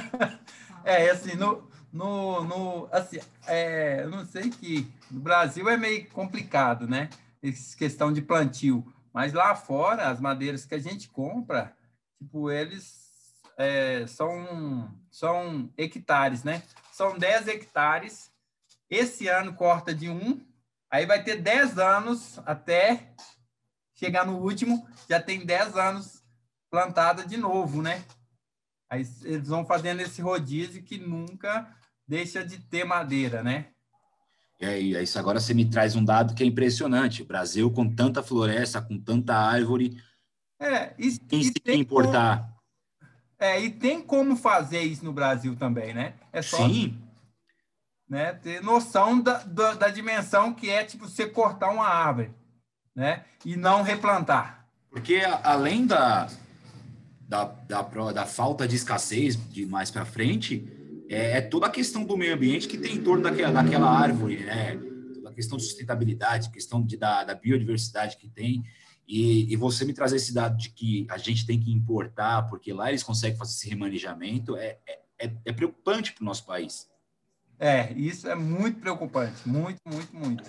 é 0.83 1.09
assim 1.09 1.35
no, 1.35 1.67
no, 1.91 2.43
no 2.43 2.89
assim, 2.91 3.19
é, 3.45 4.03
eu 4.03 4.09
não 4.09 4.25
sei 4.25 4.49
que 4.49 4.87
no 5.11 5.19
Brasil 5.19 5.69
é 5.69 5.77
meio 5.77 6.07
complicado, 6.09 6.87
né? 6.87 7.09
Essa 7.43 7.77
questão 7.77 8.11
de 8.11 8.21
plantio 8.21 8.85
mas 9.17 9.33
lá 9.33 9.55
fora, 9.55 10.09
as 10.09 10.21
madeiras 10.21 10.63
que 10.63 10.75
a 10.75 10.79
gente 10.79 11.09
compra, 11.09 11.73
tipo, 12.19 12.51
eles 12.51 13.09
é, 13.57 14.05
são, 14.05 14.93
são 15.09 15.73
hectares, 15.75 16.43
né? 16.43 16.61
São 16.97 17.15
10 17.15 17.47
hectares. 17.47 18.31
Esse 18.89 19.27
ano 19.27 19.53
corta 19.53 19.93
de 19.93 20.09
um, 20.09 20.41
aí 20.89 21.05
vai 21.05 21.23
ter 21.23 21.39
10 21.39 21.77
anos 21.77 22.39
até 22.43 23.13
chegar 23.93 24.25
no 24.25 24.39
último, 24.39 24.89
já 25.07 25.21
tem 25.21 25.45
10 25.45 25.77
anos 25.77 26.23
plantada 26.71 27.23
de 27.23 27.37
novo, 27.37 27.83
né? 27.83 28.03
Aí 28.89 29.07
eles 29.25 29.47
vão 29.47 29.63
fazendo 29.63 29.99
esse 29.99 30.23
rodízio 30.23 30.81
que 30.81 30.97
nunca 30.97 31.71
deixa 32.07 32.43
de 32.43 32.57
ter 32.57 32.83
madeira, 32.83 33.43
né? 33.43 33.67
É, 34.59 34.81
e 34.81 34.99
isso 34.99 35.19
agora 35.19 35.39
você 35.39 35.53
me 35.53 35.69
traz 35.69 35.95
um 35.95 36.03
dado 36.03 36.33
que 36.33 36.41
é 36.41 36.47
impressionante. 36.47 37.21
O 37.21 37.27
Brasil, 37.27 37.69
com 37.71 37.93
tanta 37.93 38.23
floresta, 38.23 38.81
com 38.81 38.99
tanta 38.99 39.35
árvore, 39.35 40.01
é, 40.59 40.95
e, 40.97 41.09
e 41.31 41.53
tem 41.53 41.79
importar. 41.79 42.56
É, 43.39 43.59
e 43.59 43.69
tem 43.69 44.01
como 44.01 44.35
fazer 44.35 44.81
isso 44.81 45.05
no 45.05 45.13
Brasil 45.13 45.55
também, 45.55 45.93
né? 45.93 46.13
É 46.33 46.41
só 46.41 46.67
Sim. 46.67 46.97
Né, 48.09 48.33
ter 48.33 48.63
noção 48.63 49.19
da, 49.19 49.39
da, 49.39 49.73
da, 49.73 49.89
dimensão 49.89 50.53
que 50.53 50.69
é 50.69 50.81
tipo 50.85 51.09
você 51.09 51.27
cortar 51.27 51.69
uma 51.71 51.85
árvore, 51.85 52.31
né? 52.95 53.25
E 53.43 53.57
não 53.57 53.81
replantar. 53.81 54.65
Porque 54.89 55.17
além 55.43 55.85
da, 55.85 56.29
da, 57.27 57.43
da, 57.43 57.81
da 57.81 58.25
falta 58.25 58.65
de 58.65 58.77
escassez 58.77 59.35
de 59.51 59.65
mais 59.65 59.91
para 59.91 60.05
frente, 60.05 60.65
é, 61.09 61.37
é, 61.37 61.41
toda 61.41 61.67
a 61.67 61.69
questão 61.69 62.05
do 62.05 62.17
meio 62.17 62.33
ambiente 62.33 62.67
que 62.67 62.77
tem 62.77 62.95
em 62.95 63.03
torno 63.03 63.23
daquela, 63.23 63.61
daquela 63.61 63.89
árvore, 63.89 64.37
né? 64.37 64.77
Toda 65.13 65.29
a 65.29 65.33
questão 65.33 65.57
de 65.57 65.63
sustentabilidade, 65.65 66.49
questão 66.49 66.81
de, 66.81 66.97
da, 66.97 67.23
da 67.23 67.35
biodiversidade 67.35 68.17
que 68.17 68.29
tem. 68.29 68.63
E, 69.07 69.53
e, 69.53 69.55
você 69.55 69.85
me 69.85 69.93
trazer 69.93 70.17
esse 70.17 70.33
dado 70.33 70.57
de 70.57 70.69
que 70.69 71.07
a 71.09 71.17
gente 71.17 71.45
tem 71.45 71.57
que 71.57 71.71
importar, 71.71 72.43
porque 72.49 72.73
lá 72.73 72.89
eles 72.89 73.03
conseguem 73.03 73.37
fazer 73.37 73.51
esse 73.51 73.69
remanejamento, 73.69 74.57
é, 74.57 74.77
é, 74.85 74.99
é, 75.17 75.33
é 75.45 75.53
preocupante 75.53 76.11
para 76.11 76.23
o 76.23 76.25
nosso 76.25 76.45
país. 76.45 76.89
É, 77.57 77.93
isso 77.93 78.27
é 78.27 78.35
muito 78.35 78.81
preocupante, 78.81 79.47
muito, 79.47 79.79
muito, 79.85 80.13
muito. 80.13 80.43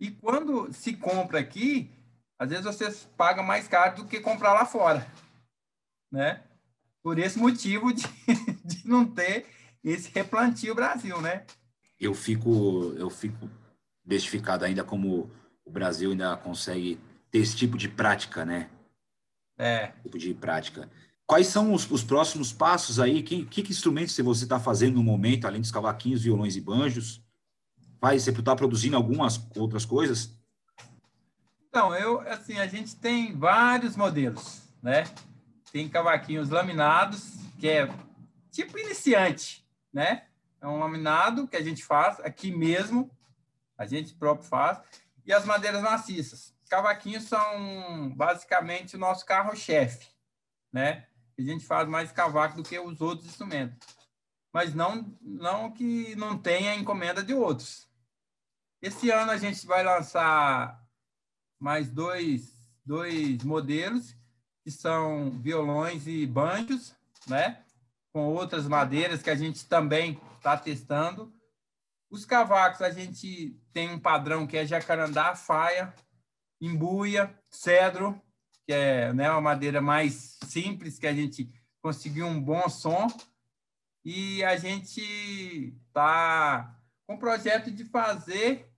E 0.00 0.10
quando 0.10 0.72
se 0.72 0.94
compra 0.94 1.38
aqui, 1.38 1.90
às 2.38 2.48
vezes 2.48 2.64
você 2.64 2.90
paga 3.16 3.42
mais 3.42 3.68
caro 3.68 3.96
do 3.96 4.06
que 4.06 4.20
comprar 4.20 4.54
lá 4.54 4.64
fora, 4.64 5.06
né? 6.10 6.42
por 7.04 7.18
esse 7.18 7.38
motivo 7.38 7.92
de, 7.92 8.02
de 8.64 8.88
não 8.88 9.04
ter 9.04 9.46
esse 9.84 10.10
replantio 10.10 10.74
Brasil, 10.74 11.20
né? 11.20 11.44
Eu 12.00 12.14
fico, 12.14 12.94
eu 12.96 13.10
fico 13.10 13.50
bestificado 14.02 14.64
ainda 14.64 14.82
como 14.82 15.30
o 15.64 15.70
Brasil 15.70 16.12
ainda 16.12 16.34
consegue 16.38 16.98
ter 17.34 17.40
esse 17.40 17.56
tipo 17.56 17.76
de 17.76 17.88
prática, 17.88 18.44
né? 18.44 18.70
É. 19.58 19.88
Tipo 20.04 20.16
de 20.16 20.32
prática. 20.32 20.88
Quais 21.26 21.48
são 21.48 21.72
os, 21.72 21.90
os 21.90 22.04
próximos 22.04 22.52
passos 22.52 23.00
aí? 23.00 23.24
Que, 23.24 23.44
que, 23.44 23.60
que 23.60 23.72
instrumentos 23.72 24.14
você 24.14 24.44
está 24.44 24.60
fazendo 24.60 24.94
no 24.94 25.02
momento, 25.02 25.44
além 25.44 25.60
dos 25.60 25.72
cavaquinhos, 25.72 26.22
violões 26.22 26.54
e 26.54 26.60
banjos? 26.60 27.20
Vai, 28.00 28.20
você 28.20 28.30
está 28.30 28.54
produzindo 28.54 28.96
algumas 28.96 29.44
outras 29.56 29.84
coisas? 29.84 30.38
Então, 31.68 31.92
eu, 31.92 32.20
assim, 32.20 32.60
a 32.60 32.68
gente 32.68 32.94
tem 32.94 33.36
vários 33.36 33.96
modelos, 33.96 34.62
né? 34.80 35.02
tem 35.72 35.88
cavaquinhos 35.88 36.50
laminados, 36.50 37.32
que 37.58 37.66
é 37.66 37.92
tipo 38.52 38.78
iniciante, 38.78 39.66
né? 39.92 40.22
É 40.60 40.68
um 40.68 40.78
laminado 40.78 41.48
que 41.48 41.56
a 41.56 41.62
gente 41.62 41.84
faz 41.84 42.20
aqui 42.20 42.54
mesmo, 42.54 43.10
a 43.76 43.84
gente 43.84 44.14
próprio 44.14 44.48
faz, 44.48 44.78
e 45.26 45.32
as 45.32 45.44
madeiras 45.44 45.82
maciças. 45.82 46.53
Cavaquinhos 46.74 47.22
são 47.22 48.10
basicamente 48.16 48.96
o 48.96 48.98
nosso 48.98 49.24
carro-chefe, 49.24 50.08
né? 50.72 51.06
A 51.38 51.42
gente 51.42 51.64
faz 51.64 51.88
mais 51.88 52.10
cavaco 52.10 52.56
do 52.56 52.64
que 52.64 52.76
os 52.80 53.00
outros 53.00 53.28
instrumentos. 53.28 53.78
Mas 54.52 54.74
não, 54.74 55.16
não 55.22 55.70
que 55.70 56.16
não 56.16 56.36
tenha 56.36 56.74
encomenda 56.74 57.22
de 57.22 57.32
outros. 57.32 57.88
Esse 58.82 59.08
ano 59.08 59.30
a 59.30 59.36
gente 59.36 59.64
vai 59.68 59.84
lançar 59.84 60.84
mais 61.60 61.88
dois, 61.88 62.52
dois 62.84 63.44
modelos 63.44 64.16
que 64.64 64.70
são 64.72 65.30
violões 65.30 66.08
e 66.08 66.26
banjos, 66.26 66.92
né? 67.28 67.64
Com 68.12 68.26
outras 68.34 68.66
madeiras 68.66 69.22
que 69.22 69.30
a 69.30 69.36
gente 69.36 69.64
também 69.66 70.20
está 70.38 70.56
testando. 70.56 71.32
Os 72.10 72.24
cavacos, 72.24 72.82
a 72.82 72.90
gente 72.90 73.56
tem 73.72 73.92
um 73.92 74.00
padrão 74.00 74.44
que 74.44 74.56
é 74.56 74.66
jacarandá, 74.66 75.36
faia, 75.36 75.94
embuia, 76.66 77.36
cedro, 77.48 78.20
que 78.66 78.72
é 78.72 79.12
né, 79.12 79.30
uma 79.30 79.40
madeira 79.40 79.80
mais 79.80 80.38
simples, 80.44 80.98
que 80.98 81.06
a 81.06 81.14
gente 81.14 81.50
conseguiu 81.82 82.26
um 82.26 82.40
bom 82.40 82.68
som. 82.68 83.06
E 84.04 84.44
a 84.44 84.56
gente 84.56 85.00
está 85.86 86.78
com 87.06 87.14
o 87.14 87.18
projeto 87.18 87.70
de 87.70 87.84
fazer, 87.84 88.70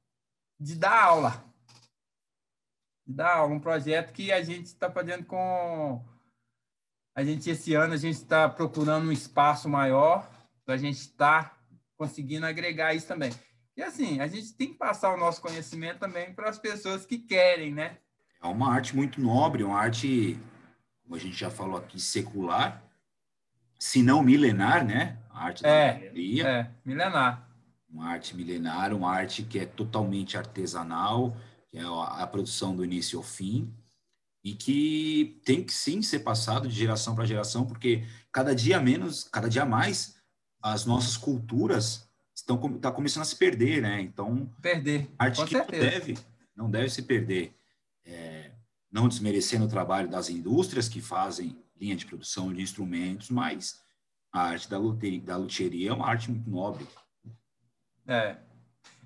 de 0.59 0.77
dar 0.77 1.03
aula 1.03 1.47
dar 3.07 3.45
um 3.45 3.61
projeto 3.61 4.13
que 4.13 4.33
a 4.33 4.43
gente 4.43 4.67
está 4.67 4.91
fazendo 4.91 5.25
com 5.25 6.05
a 7.15 7.23
gente 7.23 7.49
esse 7.49 7.73
ano 7.75 7.95
a 7.95 7.97
gente 7.97 8.17
está 8.17 8.49
procurando 8.49 9.09
um 9.09 9.13
espaço 9.13 9.69
maior 9.69 10.29
para 10.65 10.75
a 10.75 10.79
gente 10.79 10.99
estar 10.99 11.51
tá 11.51 11.59
conseguindo 11.97 12.45
agregar 12.45 12.93
isso 12.95 13.07
também. 13.07 13.31
E 13.77 13.83
assim, 13.83 14.21
a 14.21 14.27
gente 14.27 14.55
tem 14.55 14.69
que 14.69 14.79
passar 14.79 15.15
o 15.15 15.19
nosso 15.19 15.43
conhecimento 15.43 15.99
também 15.99 16.33
para 16.33 16.49
as 16.49 16.59
pessoas 16.59 17.05
que 17.05 17.19
querem, 17.19 17.75
né? 17.75 17.99
É 18.43 18.47
uma 18.47 18.73
arte 18.73 18.97
muito 18.97 19.21
nobre, 19.21 19.63
uma 19.63 19.79
arte, 19.79 20.39
como 21.03 21.15
a 21.15 21.19
gente 21.19 21.37
já 21.37 21.51
falou 21.51 21.77
aqui, 21.77 22.01
secular, 22.01 22.83
se 23.79 24.03
não 24.03 24.23
milenar, 24.23 24.85
né? 24.85 25.19
A 25.29 25.45
arte 25.45 25.63
da 25.63 25.69
é, 25.69 26.11
É, 26.47 26.71
milenar. 26.85 27.47
Uma 27.89 28.09
arte 28.09 28.35
milenar, 28.35 28.95
uma 28.95 29.13
arte 29.13 29.43
que 29.43 29.59
é 29.59 29.67
totalmente 29.67 30.39
artesanal, 30.39 31.37
que 31.69 31.77
é 31.77 31.83
a 31.85 32.27
produção 32.27 32.75
do 32.75 32.85
início 32.85 33.19
ao 33.19 33.25
fim, 33.25 33.71
e 34.43 34.55
que 34.55 35.41
tem 35.45 35.63
que 35.63 35.73
sim 35.73 36.01
ser 36.01 36.21
passado 36.21 36.67
de 36.67 36.75
geração 36.75 37.15
para 37.15 37.27
geração, 37.27 37.67
porque 37.67 38.07
cada 38.33 38.55
dia 38.55 38.81
menos, 38.81 39.25
cada 39.25 39.49
dia 39.49 39.67
mais, 39.67 40.17
as 40.63 40.87
nossas 40.87 41.17
culturas 41.17 42.09
estão 42.37 42.79
tá 42.79 42.93
começando 42.93 43.23
a 43.23 43.27
se 43.27 43.37
perder, 43.37 43.81
né? 43.81 44.01
Então, 44.01 44.47
perder. 44.61 45.09
arte 45.19 45.45
que 45.47 45.57
não 45.57 45.67
deve, 45.67 46.19
não 46.55 46.71
deve 46.71 46.91
se 46.91 47.03
perder. 47.03 47.55
É, 48.05 48.53
não 48.93 49.09
desmerecendo 49.09 49.65
o 49.65 49.69
trabalho 49.69 50.09
das 50.09 50.29
indústrias 50.29 50.89
que 50.89 51.01
fazem 51.01 51.59
linha 51.81 51.97
de 51.97 52.07
produção 52.07 52.53
de 52.53 52.63
instrumentos, 52.63 53.31
mas 53.31 53.81
a 54.33 54.43
arte 54.43 54.69
da 54.69 54.79
luteria, 54.79 55.21
da 55.21 55.37
luteria 55.37 55.91
é 55.91 55.93
uma 55.93 56.07
arte 56.07 56.31
muito 56.31 56.49
nobre. 56.49 56.87
É, 58.07 58.37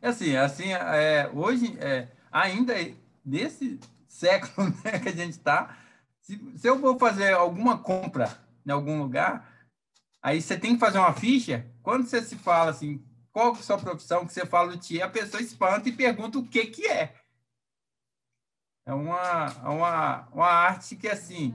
é 0.03 0.09
assim, 0.09 0.37
assim, 0.37 0.73
é, 0.73 1.31
hoje 1.33 1.77
é, 1.79 2.09
ainda 2.31 2.75
nesse 3.25 3.79
século 4.07 4.69
né, 4.85 4.99
que 4.99 5.09
a 5.09 5.13
gente 5.13 5.31
está, 5.33 5.79
se, 6.21 6.39
se 6.57 6.69
eu 6.69 6.79
vou 6.79 6.99
fazer 6.99 7.33
alguma 7.33 7.79
compra 7.79 8.39
em 8.67 8.71
algum 8.71 9.01
lugar, 9.01 9.67
aí 10.21 10.43
você 10.43 10.59
tem 10.59 10.75
que 10.75 10.81
fazer 10.81 10.99
uma 10.99 11.15
ficha. 11.15 11.67
Quando 11.83 12.07
você 12.07 12.21
se 12.21 12.37
fala 12.37 12.71
assim, 12.71 13.03
qual 13.33 13.55
é 13.55 13.59
a 13.59 13.63
sua 13.63 13.79
profissão, 13.79 14.27
que 14.27 14.33
você 14.33 14.45
fala 14.45 14.73
o 14.73 14.79
tia, 14.79 15.05
a 15.05 15.09
pessoa 15.09 15.43
espanta 15.43 15.89
e 15.89 15.93
pergunta 15.93 16.39
o 16.39 16.47
que 16.47 16.67
que 16.67 16.87
é. 16.87 17.15
É 18.87 18.93
uma, 18.93 19.53
uma, 19.69 20.29
uma 20.33 20.47
arte 20.47 20.97
que, 20.97 21.09
assim, 21.09 21.55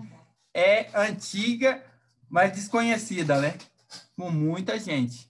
é 0.53 0.89
antiga, 0.97 1.83
mas 2.29 2.53
desconhecida, 2.53 3.41
né? 3.41 3.57
Por 4.15 4.31
muita 4.31 4.79
gente. 4.79 5.29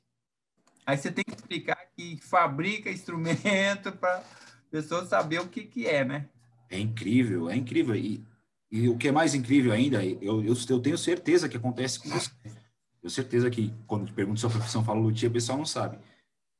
Aí 0.85 0.97
você 0.97 1.11
tem 1.11 1.23
que 1.23 1.33
explicar 1.33 1.77
que 1.95 2.17
fabrica 2.21 2.91
instrumento 2.91 3.91
para 3.97 4.23
pessoa 4.69 5.05
saber 5.05 5.39
o 5.39 5.47
que, 5.47 5.63
que 5.63 5.87
é, 5.87 6.05
né? 6.05 6.29
É 6.69 6.77
incrível, 6.77 7.49
é 7.49 7.55
incrível. 7.55 7.95
E, 7.95 8.23
e 8.69 8.87
o 8.87 8.97
que 8.97 9.07
é 9.07 9.11
mais 9.11 9.33
incrível 9.33 9.71
ainda, 9.71 10.03
eu, 10.05 10.43
eu, 10.43 10.53
eu 10.69 10.79
tenho 10.79 10.97
certeza 10.97 11.49
que 11.49 11.57
acontece 11.57 11.99
com 11.99 12.09
você. 12.09 12.29
tenho 12.43 13.09
certeza 13.09 13.49
que 13.49 13.73
quando 13.87 14.05
te 14.05 14.13
pergunto 14.13 14.39
sua 14.39 14.49
profissão, 14.49 14.83
fala 14.83 14.99
luthier, 14.99 15.31
o 15.31 15.33
pessoal 15.33 15.57
não 15.57 15.65
sabe. 15.65 15.97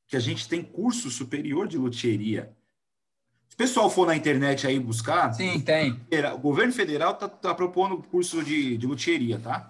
Que 0.07 0.15
a 0.15 0.19
gente 0.19 0.47
tem 0.47 0.61
curso 0.61 1.09
superior 1.09 1.67
de 1.67 1.77
luthieria. 1.77 2.55
Se 3.49 3.55
o 3.55 3.57
pessoal 3.57 3.89
for 3.89 4.05
na 4.05 4.15
internet 4.15 4.67
aí 4.67 4.79
buscar. 4.79 5.33
Sim, 5.33 5.59
tem. 5.59 5.99
O 6.33 6.37
governo 6.37 6.73
federal 6.73 7.13
está 7.13 7.27
tá 7.27 7.53
propondo 7.55 7.97
curso 8.03 8.43
de, 8.43 8.77
de 8.77 8.85
luthieria, 8.85 9.39
tá? 9.39 9.69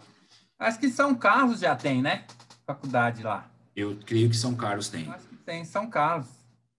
Acho 0.57 0.79
que 0.79 0.89
São 0.89 1.13
Carlos 1.13 1.59
já 1.59 1.75
tem, 1.75 2.01
né? 2.01 2.25
Faculdade 2.65 3.21
lá. 3.21 3.49
Eu 3.75 3.97
creio 4.05 4.29
que 4.29 4.35
São 4.35 4.55
Carlos 4.55 4.89
tem. 4.89 5.07
Acho 5.09 5.27
que 5.27 5.35
tem, 5.35 5.65
São 5.65 5.89
Carlos, 5.89 6.27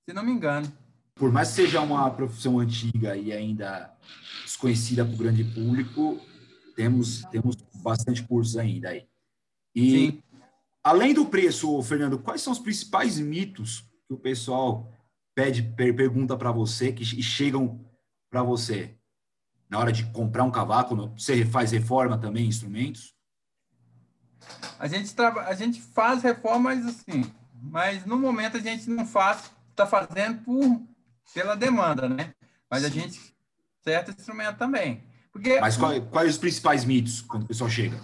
se 0.09 0.15
não 0.15 0.25
me 0.25 0.33
engano. 0.33 0.71
Por 1.15 1.31
mais 1.31 1.51
que 1.51 1.55
seja 1.57 1.81
uma 1.81 2.11
profissão 2.11 2.59
antiga 2.59 3.17
e 3.17 3.33
ainda 3.33 3.91
desconhecida 4.45 5.05
para 5.05 5.15
o 5.15 5.17
grande 5.17 5.45
público, 5.45 6.21
temos, 6.75 7.23
temos 7.31 7.57
bastante 7.75 8.23
cursos 8.23 8.57
ainda 8.57 8.91
aí. 8.91 9.07
E, 9.75 9.91
Sim. 9.91 10.23
Além 10.87 11.13
do 11.13 11.27
preço, 11.27 11.83
Fernando, 11.83 12.17
quais 12.17 12.41
são 12.41 12.53
os 12.53 12.61
principais 12.61 13.19
mitos 13.19 13.81
que 14.07 14.15
o 14.15 14.17
pessoal 14.17 14.89
pede, 15.35 15.61
pergunta 15.75 16.37
para 16.37 16.53
você, 16.53 16.93
que 16.93 17.05
chegam 17.05 17.85
para 18.31 18.41
você 18.45 18.97
na 19.69 19.81
hora 19.81 19.91
de 19.91 20.05
comprar 20.13 20.45
um 20.45 20.51
cavaco? 20.51 20.95
Você 21.19 21.45
faz 21.45 21.73
reforma 21.73 22.17
também, 22.17 22.47
instrumentos? 22.47 23.13
A 24.79 24.87
gente, 24.87 25.13
traba, 25.13 25.43
a 25.43 25.55
gente 25.55 25.83
faz 25.83 26.23
reformas 26.23 26.87
assim, 26.87 27.25
mas 27.53 28.07
no 28.07 28.17
momento 28.17 28.57
a 28.57 28.61
gente 28.61 28.89
não 28.89 29.05
faz, 29.05 29.51
está 29.71 29.89
fazendo 29.89 30.41
por, 30.45 30.83
pela 31.35 31.57
demanda, 31.57 32.09
né? 32.09 32.33
Mas 32.71 32.85
a 32.85 32.89
gente 32.89 33.35
certo 33.83 34.13
instrumento 34.13 34.57
também. 34.57 35.03
Porque, 35.33 35.59
mas 35.61 35.77
quais 35.77 36.31
os 36.31 36.39
principais 36.39 36.85
mitos 36.85 37.23
quando 37.23 37.43
o 37.43 37.47
pessoal 37.47 37.69
chega? 37.69 38.01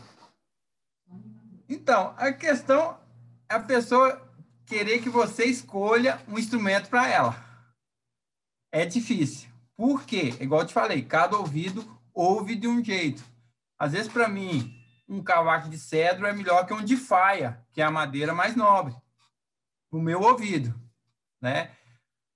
Então, 1.73 2.15
a 2.19 2.31
questão 2.31 3.01
é 3.49 3.55
a 3.55 3.59
pessoa 3.59 4.21
querer 4.67 5.01
que 5.01 5.09
você 5.09 5.47
escolha 5.47 6.21
um 6.29 6.39
instrumento 6.39 6.91
para 6.91 7.09
ela. 7.09 7.35
É 8.71 8.85
difícil. 8.85 9.49
Por 9.75 10.05
quê? 10.05 10.35
Igual 10.39 10.61
eu 10.61 10.67
te 10.67 10.75
falei, 10.75 11.03
cada 11.03 11.39
ouvido 11.39 11.83
ouve 12.13 12.57
de 12.57 12.69
um 12.69 12.85
jeito. 12.85 13.25
Às 13.79 13.93
vezes, 13.93 14.13
para 14.13 14.29
mim, 14.29 14.71
um 15.09 15.23
cavaco 15.23 15.71
de 15.71 15.79
cedro 15.79 16.27
é 16.27 16.33
melhor 16.35 16.67
que 16.67 16.75
um 16.75 16.85
de 16.85 16.95
faia, 16.95 17.59
que 17.73 17.81
é 17.81 17.85
a 17.87 17.91
madeira 17.91 18.35
mais 18.35 18.55
nobre, 18.55 18.95
no 19.91 19.99
meu 19.99 20.21
ouvido, 20.21 20.79
né? 21.41 21.71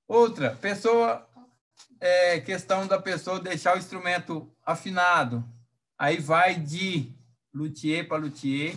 Outra, 0.08 0.56
pessoa, 0.56 1.28
é, 2.00 2.40
questão 2.40 2.86
da 2.86 2.98
pessoa 2.98 3.38
deixar 3.38 3.76
o 3.76 3.78
instrumento 3.78 4.50
afinado, 4.64 5.44
aí 5.98 6.16
vai 6.16 6.54
de 6.54 7.14
luthier 7.52 8.08
para 8.08 8.16
luthier, 8.16 8.74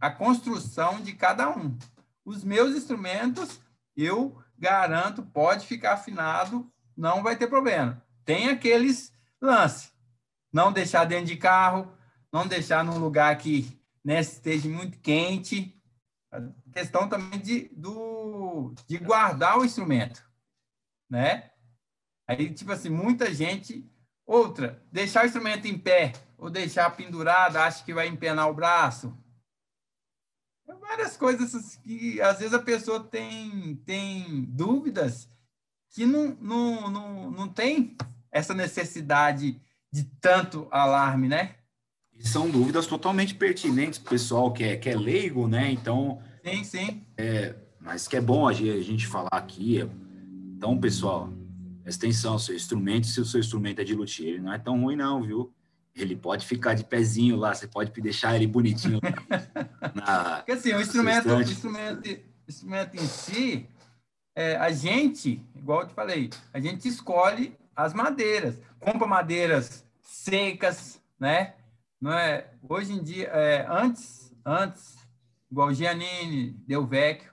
a 0.00 0.10
construção 0.10 1.00
de 1.00 1.12
cada 1.12 1.50
um. 1.50 1.76
Os 2.24 2.44
meus 2.44 2.76
instrumentos, 2.76 3.60
eu 3.96 4.40
garanto, 4.58 5.22
pode 5.22 5.66
ficar 5.66 5.94
afinado, 5.94 6.70
não 6.96 7.22
vai 7.22 7.36
ter 7.36 7.46
problema. 7.46 8.02
Tem 8.24 8.48
aqueles 8.48 9.12
lances, 9.40 9.92
não 10.52 10.72
deixar 10.72 11.04
dentro 11.04 11.26
de 11.26 11.36
carro, 11.36 11.92
não 12.32 12.46
deixar 12.46 12.84
num 12.84 12.98
lugar 12.98 13.36
que 13.38 13.80
né, 14.04 14.20
esteja 14.20 14.68
muito 14.68 14.98
quente. 14.98 15.74
A 16.30 16.42
questão 16.72 17.08
também 17.08 17.40
de, 17.40 17.68
do, 17.74 18.74
de 18.86 18.98
guardar 18.98 19.58
o 19.58 19.64
instrumento, 19.64 20.22
né? 21.08 21.50
Aí, 22.26 22.52
tipo 22.52 22.72
assim, 22.72 22.90
muita 22.90 23.32
gente... 23.32 23.90
Outra, 24.26 24.82
deixar 24.92 25.22
o 25.24 25.26
instrumento 25.26 25.66
em 25.66 25.78
pé 25.78 26.12
ou 26.36 26.50
deixar 26.50 26.94
pendurado, 26.94 27.56
acha 27.56 27.82
que 27.82 27.94
vai 27.94 28.08
empenar 28.08 28.50
o 28.50 28.52
braço. 28.52 29.16
Várias 30.98 31.16
coisas 31.16 31.76
que, 31.76 32.20
às 32.20 32.40
vezes, 32.40 32.52
a 32.52 32.58
pessoa 32.58 32.98
tem, 32.98 33.76
tem 33.86 34.44
dúvidas 34.48 35.30
que 35.94 36.04
não, 36.04 36.36
não, 36.40 36.90
não, 36.90 37.30
não 37.30 37.48
tem 37.48 37.96
essa 38.32 38.52
necessidade 38.52 39.62
de 39.92 40.02
tanto 40.20 40.66
alarme, 40.72 41.28
né? 41.28 41.54
E 42.12 42.26
são 42.26 42.50
dúvidas 42.50 42.88
totalmente 42.88 43.32
pertinentes 43.32 43.96
para 44.00 44.08
o 44.08 44.10
pessoal 44.10 44.52
que 44.52 44.64
é, 44.64 44.76
que 44.76 44.90
é 44.90 44.96
leigo, 44.96 45.46
né? 45.46 45.70
Então. 45.70 46.20
Sim, 46.44 46.64
sim. 46.64 47.06
É, 47.16 47.54
mas 47.80 48.08
que 48.08 48.16
é 48.16 48.20
bom 48.20 48.48
a 48.48 48.52
gente 48.52 49.06
falar 49.06 49.28
aqui. 49.30 49.78
Então, 50.56 50.76
pessoal, 50.80 51.32
presta 51.84 52.06
atenção: 52.06 52.36
seu 52.40 52.56
instrumento, 52.56 53.06
se 53.06 53.20
o 53.20 53.24
seu 53.24 53.38
instrumento 53.38 53.80
é 53.80 53.84
de 53.84 53.94
luthier, 53.94 54.42
não 54.42 54.52
é 54.52 54.58
tão 54.58 54.82
ruim, 54.82 54.96
não, 54.96 55.22
viu? 55.22 55.54
Ele 55.98 56.16
pode 56.16 56.46
ficar 56.46 56.74
de 56.74 56.84
pezinho 56.84 57.36
lá, 57.36 57.54
você 57.54 57.66
pode 57.66 57.90
deixar 58.00 58.36
ele 58.36 58.46
bonitinho. 58.46 59.00
na, 59.94 60.36
Porque 60.36 60.52
assim, 60.52 60.72
o 60.72 60.80
instrumento, 60.80 61.28
o 61.28 61.42
instrumento, 61.42 62.08
o 62.08 62.50
instrumento 62.50 62.94
em 62.96 63.06
si, 63.06 63.68
é, 64.34 64.56
a 64.56 64.70
gente, 64.70 65.42
igual 65.56 65.82
eu 65.82 65.88
te 65.88 65.94
falei, 65.94 66.30
a 66.52 66.60
gente 66.60 66.88
escolhe 66.88 67.56
as 67.74 67.92
madeiras, 67.92 68.58
compra 68.78 69.06
madeiras 69.06 69.84
secas, 70.02 71.00
né? 71.18 71.54
não 72.00 72.12
é? 72.12 72.48
Hoje 72.68 72.92
em 72.92 73.02
dia, 73.02 73.28
é, 73.28 73.66
antes, 73.68 74.32
antes, 74.44 74.96
igual 75.50 75.72
Giannini, 75.72 76.50
Del 76.66 76.86
Vecchio, 76.86 77.32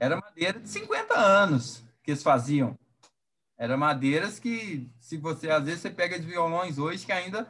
era 0.00 0.16
madeira 0.16 0.58
de 0.58 0.68
50 0.68 1.14
anos 1.14 1.84
que 2.02 2.10
eles 2.10 2.22
faziam. 2.22 2.76
Era 3.56 3.76
madeiras 3.76 4.40
que, 4.40 4.90
se 4.98 5.16
você, 5.16 5.50
às 5.50 5.64
vezes, 5.64 5.82
você 5.82 5.90
pega 5.90 6.18
de 6.18 6.26
violões 6.26 6.78
hoje 6.78 7.06
que 7.06 7.12
ainda 7.12 7.48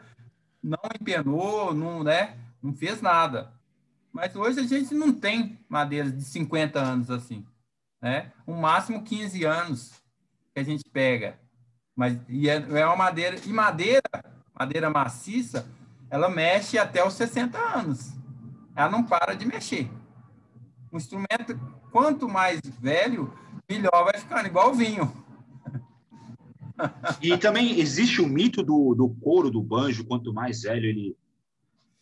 não 0.62 0.78
empenou, 0.94 1.74
não, 1.74 2.04
né, 2.04 2.38
não 2.62 2.72
fez 2.72 3.02
nada. 3.02 3.52
Mas 4.12 4.36
hoje 4.36 4.60
a 4.60 4.62
gente 4.64 4.94
não 4.94 5.12
tem 5.12 5.58
madeiras 5.68 6.14
de 6.16 6.22
50 6.22 6.78
anos 6.78 7.10
assim, 7.10 7.46
né? 8.00 8.30
O 8.46 8.54
máximo 8.54 9.02
15 9.02 9.44
anos 9.44 9.92
que 10.54 10.60
a 10.60 10.62
gente 10.62 10.84
pega. 10.90 11.38
Mas 11.96 12.18
e 12.28 12.48
é, 12.48 12.56
é 12.56 12.86
uma 12.86 12.96
madeira, 12.96 13.36
e 13.44 13.52
madeira, 13.52 14.02
madeira 14.54 14.90
maciça, 14.90 15.66
ela 16.10 16.28
mexe 16.28 16.78
até 16.78 17.04
os 17.06 17.14
60 17.14 17.58
anos. 17.58 18.12
Ela 18.76 18.90
não 18.90 19.02
para 19.02 19.34
de 19.34 19.46
mexer. 19.46 19.90
O 20.90 20.96
instrumento, 20.98 21.58
quanto 21.90 22.28
mais 22.28 22.60
velho, 22.78 23.32
melhor 23.68 24.04
vai 24.04 24.18
ficando, 24.18 24.46
igual 24.46 24.70
o 24.70 24.74
vinho. 24.74 25.21
E 27.20 27.36
também 27.38 27.80
existe 27.80 28.20
o 28.20 28.28
mito 28.28 28.62
do, 28.62 28.94
do 28.94 29.08
couro 29.08 29.50
do 29.50 29.62
banjo, 29.62 30.04
quanto 30.04 30.32
mais 30.32 30.62
velho 30.62 30.86
ele 30.86 31.16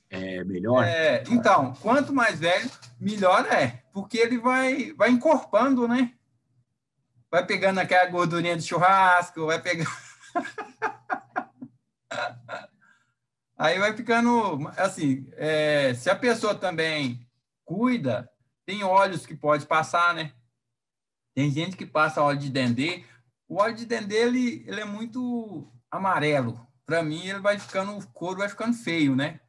é 0.08 0.44
melhor. 0.44 0.84
É, 0.84 1.22
então, 1.30 1.72
quanto 1.74 2.12
mais 2.12 2.38
velho, 2.38 2.70
melhor 3.00 3.46
é, 3.46 3.82
porque 3.92 4.18
ele 4.18 4.38
vai, 4.38 4.92
vai 4.92 5.10
encorpando, 5.10 5.86
né? 5.86 6.12
Vai 7.30 7.46
pegando 7.46 7.78
aquela 7.78 8.10
gordurinha 8.10 8.56
de 8.56 8.64
churrasco, 8.64 9.46
vai 9.46 9.62
pegando. 9.62 9.88
Aí 13.56 13.78
vai 13.78 13.94
ficando 13.94 14.68
assim, 14.76 15.28
é, 15.36 15.94
se 15.94 16.10
a 16.10 16.16
pessoa 16.16 16.54
também 16.54 17.24
cuida, 17.64 18.28
tem 18.66 18.82
óleos 18.82 19.26
que 19.26 19.36
pode 19.36 19.66
passar, 19.66 20.14
né? 20.14 20.32
Tem 21.34 21.50
gente 21.50 21.76
que 21.76 21.86
passa 21.86 22.22
óleo 22.22 22.38
de 22.38 22.50
dendê. 22.50 23.04
O 23.50 23.56
óleo 23.56 23.74
de 23.74 23.84
dendê 23.84 24.14
ele, 24.14 24.64
ele 24.64 24.80
é 24.80 24.84
muito 24.84 25.66
amarelo. 25.90 26.64
Para 26.86 27.02
mim 27.02 27.26
ele 27.26 27.40
vai 27.40 27.58
ficando 27.58 27.98
o 27.98 28.06
couro 28.06 28.38
vai 28.38 28.48
ficando 28.48 28.76
feio, 28.76 29.16
né? 29.16 29.40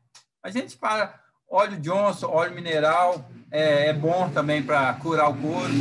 A 0.42 0.50
gente 0.50 0.76
para 0.76 1.22
óleo 1.48 1.80
Johnson, 1.80 2.26
óleo 2.26 2.56
mineral 2.56 3.30
é, 3.52 3.90
é 3.90 3.94
bom 3.94 4.28
também 4.32 4.64
para 4.64 4.92
curar 4.96 5.30
o 5.30 5.38
couro. 5.38 5.72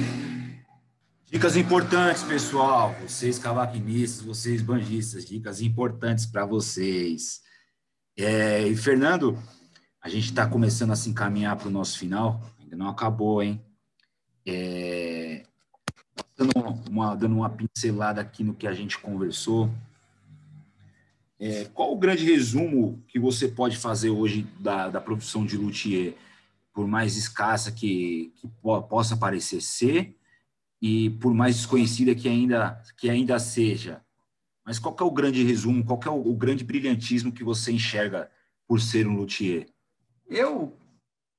Dicas 1.24 1.56
importantes, 1.56 2.22
pessoal. 2.22 2.94
Vocês 3.00 3.38
cavaquinistas, 3.38 4.20
vocês 4.20 4.60
banjistas, 4.60 5.24
dicas 5.24 5.62
importantes 5.62 6.26
para 6.26 6.44
vocês. 6.44 7.40
É, 8.18 8.68
e, 8.68 8.76
Fernando, 8.76 9.42
a 10.02 10.10
gente 10.10 10.26
está 10.26 10.46
começando 10.46 10.90
a 10.90 10.96
se 10.96 11.08
encaminhar 11.08 11.56
para 11.56 11.68
o 11.68 11.70
nosso 11.70 11.98
final, 11.98 12.38
ainda 12.60 12.76
não 12.76 12.90
acabou, 12.90 13.42
hein? 13.42 13.64
É, 14.46 15.46
dando, 16.36 16.52
uma, 16.90 17.14
dando 17.14 17.36
uma 17.36 17.50
pincelada 17.50 18.20
aqui 18.20 18.42
no 18.42 18.54
que 18.54 18.66
a 18.66 18.72
gente 18.72 18.98
conversou. 18.98 19.70
É, 21.38 21.64
qual 21.66 21.92
o 21.92 21.98
grande 21.98 22.24
resumo 22.24 23.02
que 23.08 23.18
você 23.18 23.48
pode 23.48 23.76
fazer 23.76 24.10
hoje 24.10 24.46
da, 24.58 24.88
da 24.88 25.00
profissão 25.00 25.44
de 25.44 25.56
luthier, 25.56 26.14
por 26.72 26.86
mais 26.86 27.16
escassa 27.16 27.72
que, 27.72 28.32
que 28.36 28.48
possa 28.62 29.16
parecer 29.16 29.60
ser, 29.60 30.16
e 30.80 31.10
por 31.10 31.34
mais 31.34 31.56
desconhecida 31.56 32.14
que 32.14 32.28
ainda, 32.28 32.82
que 32.96 33.08
ainda 33.08 33.38
seja? 33.38 34.02
Mas 34.64 34.78
qual 34.78 34.96
é 34.98 35.02
o 35.02 35.10
grande 35.10 35.42
resumo, 35.42 35.84
qual 35.84 36.00
é 36.04 36.10
o, 36.10 36.30
o 36.30 36.36
grande 36.36 36.64
brilhantismo 36.64 37.32
que 37.32 37.44
você 37.44 37.72
enxerga 37.72 38.30
por 38.66 38.80
ser 38.80 39.06
um 39.06 39.16
luthier? 39.16 39.66
Eu, 40.28 40.76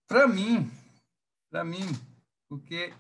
para 0.08 0.28
mim, 0.28 0.70
para 1.50 1.64
mim, 1.64 1.88
porque 2.50 2.94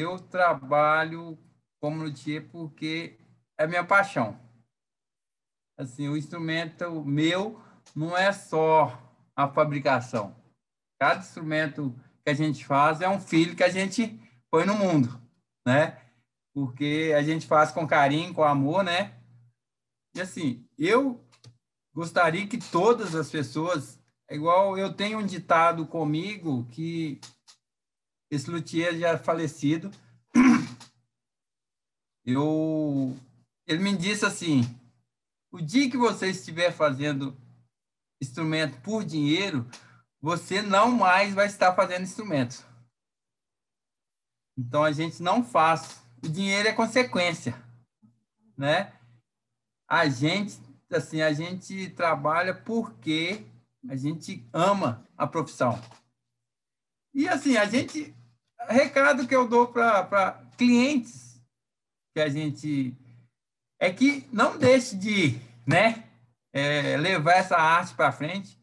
eu 0.00 0.18
trabalho 0.18 1.38
como 1.80 2.02
luthier 2.02 2.48
porque 2.50 3.18
é 3.58 3.66
minha 3.66 3.84
paixão. 3.84 4.38
Assim, 5.78 6.08
o 6.08 6.16
instrumento 6.16 7.04
meu 7.04 7.60
não 7.94 8.16
é 8.16 8.32
só 8.32 8.98
a 9.34 9.48
fabricação. 9.48 10.34
Cada 11.00 11.20
instrumento 11.20 11.94
que 12.24 12.30
a 12.30 12.34
gente 12.34 12.64
faz 12.64 13.00
é 13.00 13.08
um 13.08 13.20
filho 13.20 13.56
que 13.56 13.64
a 13.64 13.68
gente 13.68 14.20
põe 14.50 14.64
no 14.64 14.74
mundo, 14.74 15.20
né? 15.66 16.00
Porque 16.54 17.12
a 17.16 17.22
gente 17.22 17.46
faz 17.46 17.72
com 17.72 17.86
carinho, 17.86 18.34
com 18.34 18.44
amor, 18.44 18.84
né? 18.84 19.14
E 20.14 20.20
assim, 20.20 20.68
eu 20.78 21.24
gostaria 21.94 22.46
que 22.46 22.58
todas 22.58 23.14
as 23.14 23.30
pessoas, 23.30 24.00
é 24.28 24.36
igual 24.36 24.78
eu 24.78 24.92
tenho 24.92 25.18
um 25.18 25.26
ditado 25.26 25.86
comigo 25.86 26.66
que 26.70 27.20
esse 28.34 28.50
luthier 28.50 28.98
já 28.98 29.10
é 29.10 29.18
falecido, 29.18 29.90
eu 32.24 33.14
ele 33.66 33.82
me 33.82 33.96
disse 33.96 34.24
assim: 34.24 34.62
o 35.50 35.60
dia 35.60 35.90
que 35.90 35.98
você 35.98 36.30
estiver 36.30 36.72
fazendo 36.72 37.36
instrumento 38.22 38.80
por 38.80 39.04
dinheiro, 39.04 39.68
você 40.20 40.62
não 40.62 40.90
mais 40.90 41.34
vai 41.34 41.46
estar 41.46 41.74
fazendo 41.74 42.04
instrumento. 42.04 42.64
Então 44.56 44.82
a 44.82 44.92
gente 44.92 45.22
não 45.22 45.44
faz. 45.44 46.02
O 46.24 46.28
dinheiro 46.28 46.68
é 46.68 46.72
consequência, 46.72 47.54
né? 48.56 48.92
A 49.86 50.08
gente, 50.08 50.58
assim, 50.90 51.20
a 51.20 51.32
gente 51.32 51.90
trabalha 51.90 52.54
porque 52.54 53.44
a 53.88 53.96
gente 53.96 54.48
ama 54.52 55.06
a 55.18 55.26
profissão. 55.26 55.78
E 57.14 57.28
assim, 57.28 57.56
a 57.56 57.66
gente, 57.66 58.14
recado 58.68 59.26
que 59.26 59.34
eu 59.34 59.48
dou 59.48 59.68
para 59.68 60.40
clientes 60.56 61.22
que 62.14 62.20
a 62.20 62.28
gente 62.28 62.96
é 63.80 63.92
que 63.92 64.28
não 64.32 64.56
deixe 64.56 64.94
de, 64.94 65.40
né, 65.66 66.04
é, 66.52 66.96
levar 66.96 67.32
essa 67.32 67.56
arte 67.56 67.94
para 67.94 68.12
frente, 68.12 68.56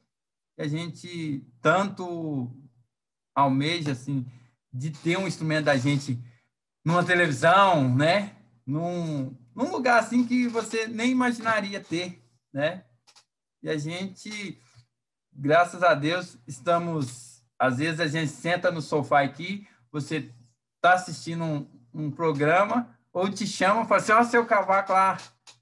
que 0.56 0.62
a 0.62 0.68
gente 0.68 1.46
tanto 1.62 2.50
almeja, 3.36 3.92
assim, 3.92 4.26
de 4.72 4.92
ter 4.92 5.18
um 5.18 5.28
instrumento 5.28 5.66
da 5.66 5.76
gente 5.76 6.18
numa 6.86 7.04
televisão, 7.04 7.94
né, 7.94 8.34
num, 8.66 9.36
num 9.54 9.72
lugar 9.72 10.00
assim 10.00 10.26
que 10.26 10.48
você 10.48 10.88
nem 10.88 11.12
imaginaria 11.12 11.82
ter, 11.82 12.24
né, 12.54 12.86
e 13.62 13.70
a 13.70 13.78
gente, 13.78 14.58
graças 15.34 15.84
a 15.84 15.94
Deus, 15.94 16.38
estamos, 16.48 17.44
às 17.60 17.78
vezes 17.80 18.00
a 18.00 18.08
gente 18.08 18.32
senta 18.32 18.72
no 18.72 18.82
sofá 18.82 19.22
aqui, 19.22 19.68
você 19.92 20.32
está 20.76 20.94
assistindo 20.94 21.44
um, 21.44 21.68
um 21.94 22.12
programa, 22.12 22.96
ou 23.12 23.30
te 23.30 23.46
chamam 23.46 23.84
e 23.84 23.88
falam 23.88 24.04
assim, 24.04 24.12
ó, 24.12 24.24
seu 24.24 24.46
cavaco 24.46 24.94
lá, 24.94 25.18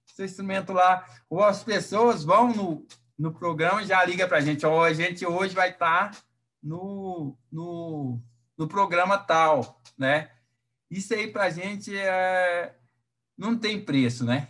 seu 0.06 0.26
instrumento 0.26 0.74
lá, 0.74 1.06
ou 1.30 1.44
as 1.44 1.64
pessoas 1.64 2.24
vão 2.24 2.54
no, 2.54 2.88
no 3.18 3.34
programa 3.34 3.82
e 3.82 3.88
já 3.88 4.04
liga 4.04 4.28
para 4.28 4.38
a 4.38 4.42
gente, 4.42 4.66
ó, 4.66 4.80
oh, 4.80 4.84
a 4.84 4.94
gente 4.94 5.26
hoje 5.26 5.56
vai 5.56 5.72
estar 5.72 6.12
tá 6.12 6.18
no, 6.62 7.38
no, 7.52 8.20
no 8.58 8.68
programa 8.68 9.18
tal, 9.18 9.82
né? 9.98 10.30
Isso 10.90 11.14
aí 11.14 11.28
para 11.28 11.46
a 11.46 11.50
gente 11.50 11.96
é, 11.96 12.76
não 13.38 13.58
tem 13.58 13.84
preço, 13.84 14.26
né? 14.26 14.50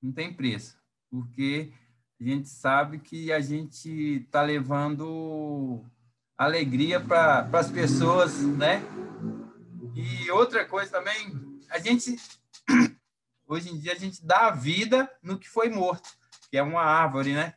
Não 0.00 0.12
tem 0.12 0.32
preço, 0.32 0.76
porque 1.10 1.72
a 2.20 2.24
gente 2.24 2.48
sabe 2.48 2.98
que 2.98 3.32
a 3.32 3.40
gente 3.40 3.88
está 4.24 4.42
levando 4.42 5.84
alegria 6.36 7.00
para 7.00 7.48
as 7.52 7.70
pessoas, 7.70 8.40
né? 8.42 8.82
E 9.94 10.30
outra 10.30 10.64
coisa 10.64 10.90
também, 10.90 11.60
a 11.70 11.78
gente 11.78 12.16
hoje 13.46 13.70
em 13.70 13.78
dia 13.78 13.92
a 13.92 13.98
gente 13.98 14.24
dá 14.24 14.50
vida 14.50 15.10
no 15.22 15.38
que 15.38 15.48
foi 15.48 15.68
morto, 15.68 16.10
que 16.50 16.56
é 16.56 16.62
uma 16.62 16.82
árvore, 16.82 17.34
né? 17.34 17.54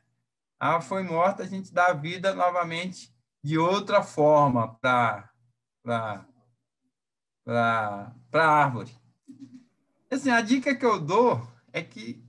A 0.60 0.70
árvore 0.74 0.90
foi 0.90 1.04
morta, 1.04 1.44
a 1.44 1.48
gente 1.48 1.74
dá 1.74 1.94
vida 1.94 2.34
novamente 2.34 3.14
de 3.44 3.58
outra 3.58 4.04
forma 4.04 4.76
para 4.76 5.30
para 5.84 6.26
para 7.46 8.50
árvore. 8.50 8.92
Assim, 10.10 10.30
a 10.30 10.42
dica 10.42 10.76
que 10.76 10.86
eu 10.86 11.00
dou 11.00 11.48
é 11.72 11.82
que 11.82 12.24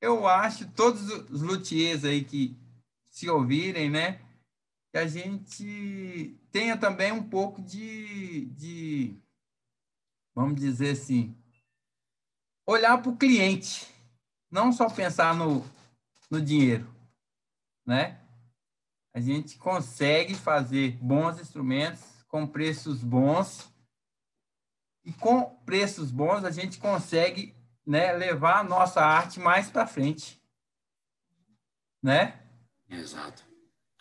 eu 0.00 0.26
acho 0.26 0.70
todos 0.70 1.08
os 1.30 1.42
luthiers 1.42 2.04
aí 2.04 2.24
que 2.24 2.56
se 3.04 3.28
ouvirem, 3.28 3.90
né, 3.90 4.20
que 4.90 4.98
a 4.98 5.06
gente 5.06 6.38
tenha 6.50 6.76
também 6.76 7.12
um 7.12 7.22
pouco 7.22 7.60
de, 7.60 8.46
de 8.46 9.20
vamos 10.34 10.58
dizer 10.60 10.90
assim, 10.92 11.36
olhar 12.66 13.00
para 13.02 13.10
o 13.10 13.16
cliente, 13.16 13.86
não 14.50 14.72
só 14.72 14.88
pensar 14.88 15.34
no, 15.34 15.64
no 16.30 16.40
dinheiro, 16.40 16.86
né? 17.84 18.20
A 19.12 19.20
gente 19.20 19.58
consegue 19.58 20.34
fazer 20.34 20.96
bons 21.02 21.40
instrumentos 21.40 22.02
com 22.28 22.46
preços 22.46 23.02
bons 23.02 23.68
e 25.04 25.12
com 25.12 25.56
preços 25.64 26.10
bons 26.10 26.44
a 26.44 26.50
gente 26.50 26.78
consegue, 26.78 27.56
né, 27.86 28.12
levar 28.12 28.60
a 28.60 28.64
nossa 28.64 29.00
arte 29.00 29.40
mais 29.40 29.70
para 29.70 29.86
frente, 29.86 30.40
né? 32.02 32.40
Exato. 32.88 33.47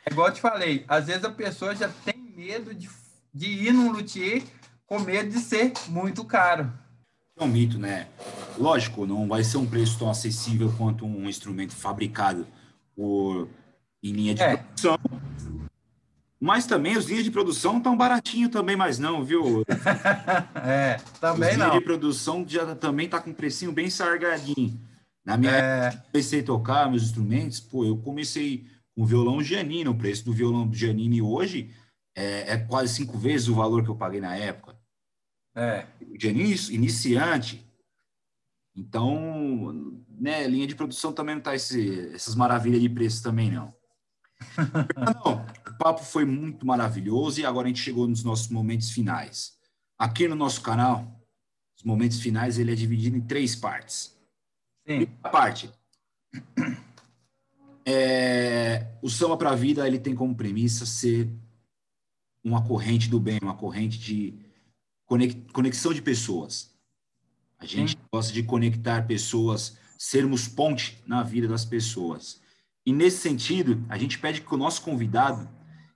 É 0.07 0.13
igual 0.13 0.29
eu 0.29 0.33
te 0.33 0.39
falei, 0.39 0.85
às 0.87 1.07
vezes 1.07 1.25
a 1.25 1.29
pessoa 1.29 1.75
já 1.75 1.89
tem 2.05 2.15
medo 2.33 2.73
de, 2.73 2.89
de 3.33 3.45
ir 3.45 3.73
num 3.73 3.91
luthier 3.91 4.41
com 4.85 4.99
medo 4.99 5.29
de 5.29 5.39
ser 5.39 5.73
muito 5.89 6.23
caro. 6.23 6.71
É 7.37 7.43
um 7.43 7.47
mito, 7.47 7.77
né? 7.77 8.07
Lógico, 8.57 9.05
não 9.05 9.27
vai 9.27 9.43
ser 9.43 9.57
um 9.57 9.65
preço 9.65 9.99
tão 9.99 10.09
acessível 10.09 10.73
quanto 10.77 11.05
um 11.05 11.27
instrumento 11.27 11.75
fabricado 11.75 12.47
por, 12.95 13.49
em 14.01 14.13
linha 14.13 14.33
de 14.33 14.41
é. 14.41 14.55
produção. 14.55 14.97
Mas 16.39 16.65
também 16.65 16.95
os 16.95 17.05
linhas 17.05 17.25
de 17.25 17.31
produção 17.31 17.77
estão 17.77 17.97
baratinho 17.97 18.47
também, 18.47 18.77
mas 18.77 18.97
não, 18.97 19.25
viu? 19.25 19.65
é, 20.65 21.01
também 21.19 21.51
os 21.51 21.57
não. 21.57 21.65
linhas 21.65 21.79
de 21.79 21.85
produção 21.85 22.45
já 22.47 22.75
também 22.75 23.09
tá 23.09 23.19
com 23.19 23.31
um 23.31 23.33
precinho 23.33 23.73
bem 23.73 23.89
sargadinho. 23.89 24.79
Na 25.25 25.35
minha 25.35 25.51
é... 25.51 25.87
época, 25.87 26.05
comecei 26.13 26.39
a 26.39 26.45
tocar 26.45 26.89
meus 26.89 27.03
instrumentos, 27.03 27.59
pô, 27.59 27.83
eu 27.83 27.97
comecei 27.97 28.65
com 28.97 29.05
violão 29.05 29.43
Giannini, 29.43 29.87
o 29.87 29.95
preço 29.95 30.25
do 30.25 30.33
violão 30.33 30.73
Giannini 30.73 31.21
hoje 31.21 31.71
é, 32.15 32.53
é 32.53 32.57
quase 32.57 32.95
cinco 32.95 33.15
vezes 33.15 33.47
o 33.47 33.53
valor 33.53 33.83
que 33.83 33.89
eu 33.91 33.95
paguei 33.95 34.19
na 34.19 34.35
época. 34.35 34.75
É. 35.55 35.85
Início, 36.01 36.73
iniciante. 36.73 37.63
Então, 38.75 39.95
né, 40.09 40.47
linha 40.47 40.65
de 40.65 40.73
produção 40.73 41.13
também 41.13 41.35
não 41.35 41.43
tá 41.43 41.53
esse, 41.53 42.11
essas 42.11 42.33
maravilhas 42.33 42.81
de 42.81 42.89
preço 42.89 43.21
também, 43.21 43.51
não. 43.51 43.71
não. 44.97 45.45
O 45.45 45.77
papo 45.77 46.03
foi 46.03 46.25
muito 46.25 46.65
maravilhoso 46.65 47.39
e 47.39 47.45
agora 47.45 47.67
a 47.67 47.69
gente 47.69 47.81
chegou 47.81 48.07
nos 48.07 48.23
nossos 48.23 48.47
momentos 48.47 48.89
finais. 48.89 49.59
Aqui 49.95 50.27
no 50.27 50.35
nosso 50.35 50.59
canal, 50.63 51.23
os 51.77 51.83
momentos 51.83 52.19
finais 52.19 52.57
ele 52.57 52.71
é 52.71 52.75
dividido 52.75 53.15
em 53.15 53.21
três 53.21 53.55
partes. 53.55 54.17
Sim. 54.87 55.07
A 55.21 55.29
parte 55.29 55.71
é, 57.89 58.85
o 59.01 59.09
samba 59.09 59.37
para 59.37 59.51
a 59.51 59.55
vida 59.55 59.87
ele 59.87 59.97
tem 59.97 60.13
como 60.13 60.35
premissa 60.35 60.85
ser 60.85 61.31
uma 62.43 62.61
corrente 62.61 63.09
do 63.09 63.17
bem, 63.17 63.39
uma 63.41 63.55
corrente 63.55 63.97
de 63.97 64.37
conexão 65.53 65.93
de 65.93 66.01
pessoas. 66.01 66.75
A 67.57 67.65
gente 67.65 67.91
Sim. 67.91 67.97
gosta 68.11 68.33
de 68.33 68.43
conectar 68.43 69.07
pessoas, 69.07 69.77
sermos 69.97 70.49
ponte 70.49 71.01
na 71.07 71.23
vida 71.23 71.47
das 71.47 71.63
pessoas. 71.63 72.41
E 72.85 72.91
nesse 72.91 73.19
sentido, 73.19 73.81
a 73.87 73.97
gente 73.97 74.19
pede 74.19 74.41
que 74.41 74.53
o 74.53 74.57
nosso 74.57 74.81
convidado 74.81 75.49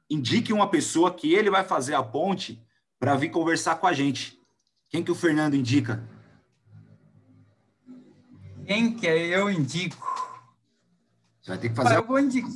indique 0.10 0.54
uma 0.54 0.70
pessoa 0.70 1.14
que 1.14 1.34
ele 1.34 1.50
vai 1.50 1.66
fazer 1.66 1.94
a 1.94 2.02
ponte 2.02 2.58
para 2.98 3.16
vir 3.16 3.32
conversar 3.32 3.76
com 3.76 3.88
a 3.88 3.92
gente. 3.92 4.40
Quem 4.90 5.04
que 5.04 5.12
o 5.12 5.16
Fernando 5.16 5.56
indica? 5.56 6.08
Quem 8.66 8.96
que 8.96 9.06
eu 9.06 9.52
indico? 9.52 10.11
Você 11.42 11.52
vai 11.52 11.58
ter 11.58 11.70
que 11.70 11.76
fazer. 11.76 11.96
Eu 11.96 12.06
vou 12.06 12.20
indicar, 12.20 12.52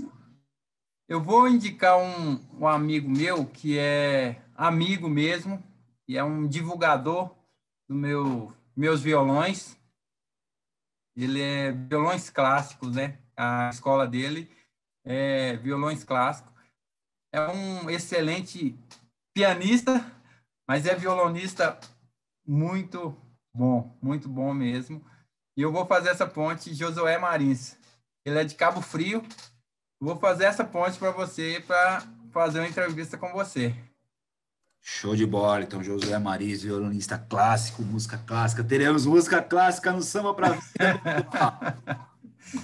eu 1.07 1.21
vou 1.21 1.47
indicar 1.47 1.97
um, 1.97 2.59
um 2.59 2.67
amigo 2.67 3.09
meu 3.09 3.45
que 3.45 3.79
é 3.79 4.41
amigo 4.55 5.09
mesmo, 5.09 5.63
e 6.07 6.17
é 6.17 6.23
um 6.23 6.47
divulgador 6.47 7.35
do 7.87 7.95
meu 7.95 8.53
meus 8.75 9.01
violões. 9.01 9.77
Ele 11.15 11.41
é 11.41 11.71
violões 11.71 12.29
clássicos, 12.29 12.95
né? 12.95 13.17
A 13.37 13.69
escola 13.69 14.05
dele 14.05 14.51
é 15.03 15.55
violões 15.55 16.03
clássicos. 16.03 16.51
É 17.31 17.39
um 17.47 17.89
excelente 17.89 18.77
pianista, 19.33 20.05
mas 20.67 20.85
é 20.85 20.93
violonista 20.93 21.79
muito 22.45 23.15
bom, 23.53 23.97
muito 24.01 24.27
bom 24.27 24.53
mesmo. 24.53 25.03
E 25.57 25.61
eu 25.61 25.71
vou 25.71 25.85
fazer 25.85 26.09
essa 26.09 26.27
ponte 26.27 26.73
Josué 26.73 27.17
Marins. 27.17 27.77
Ele 28.25 28.39
é 28.39 28.43
de 28.43 28.55
Cabo 28.55 28.81
Frio. 28.81 29.23
vou 29.99 30.17
fazer 30.17 30.45
essa 30.45 30.63
ponte 30.63 30.97
para 30.97 31.11
você 31.11 31.63
para 31.65 32.03
fazer 32.33 32.59
uma 32.59 32.67
entrevista 32.67 33.17
com 33.17 33.31
você. 33.31 33.75
Show 34.81 35.15
de 35.15 35.25
bola. 35.25 35.63
Então, 35.63 35.83
Josué 35.83 36.17
Mariz, 36.19 36.63
violonista 36.63 37.17
clássico, 37.17 37.81
música 37.81 38.17
clássica. 38.17 38.63
Teremos 38.63 39.05
música 39.05 39.41
clássica 39.41 39.91
no 39.91 40.01
samba 40.01 40.33
para 40.33 40.57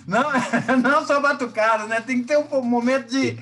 Não, 0.06 0.24
não 0.82 1.06
só 1.06 1.20
batucada, 1.20 1.88
né? 1.88 2.02
Tem 2.02 2.22
que 2.22 2.28
ter 2.28 2.38
um 2.38 2.62
momento 2.62 3.10
de 3.10 3.38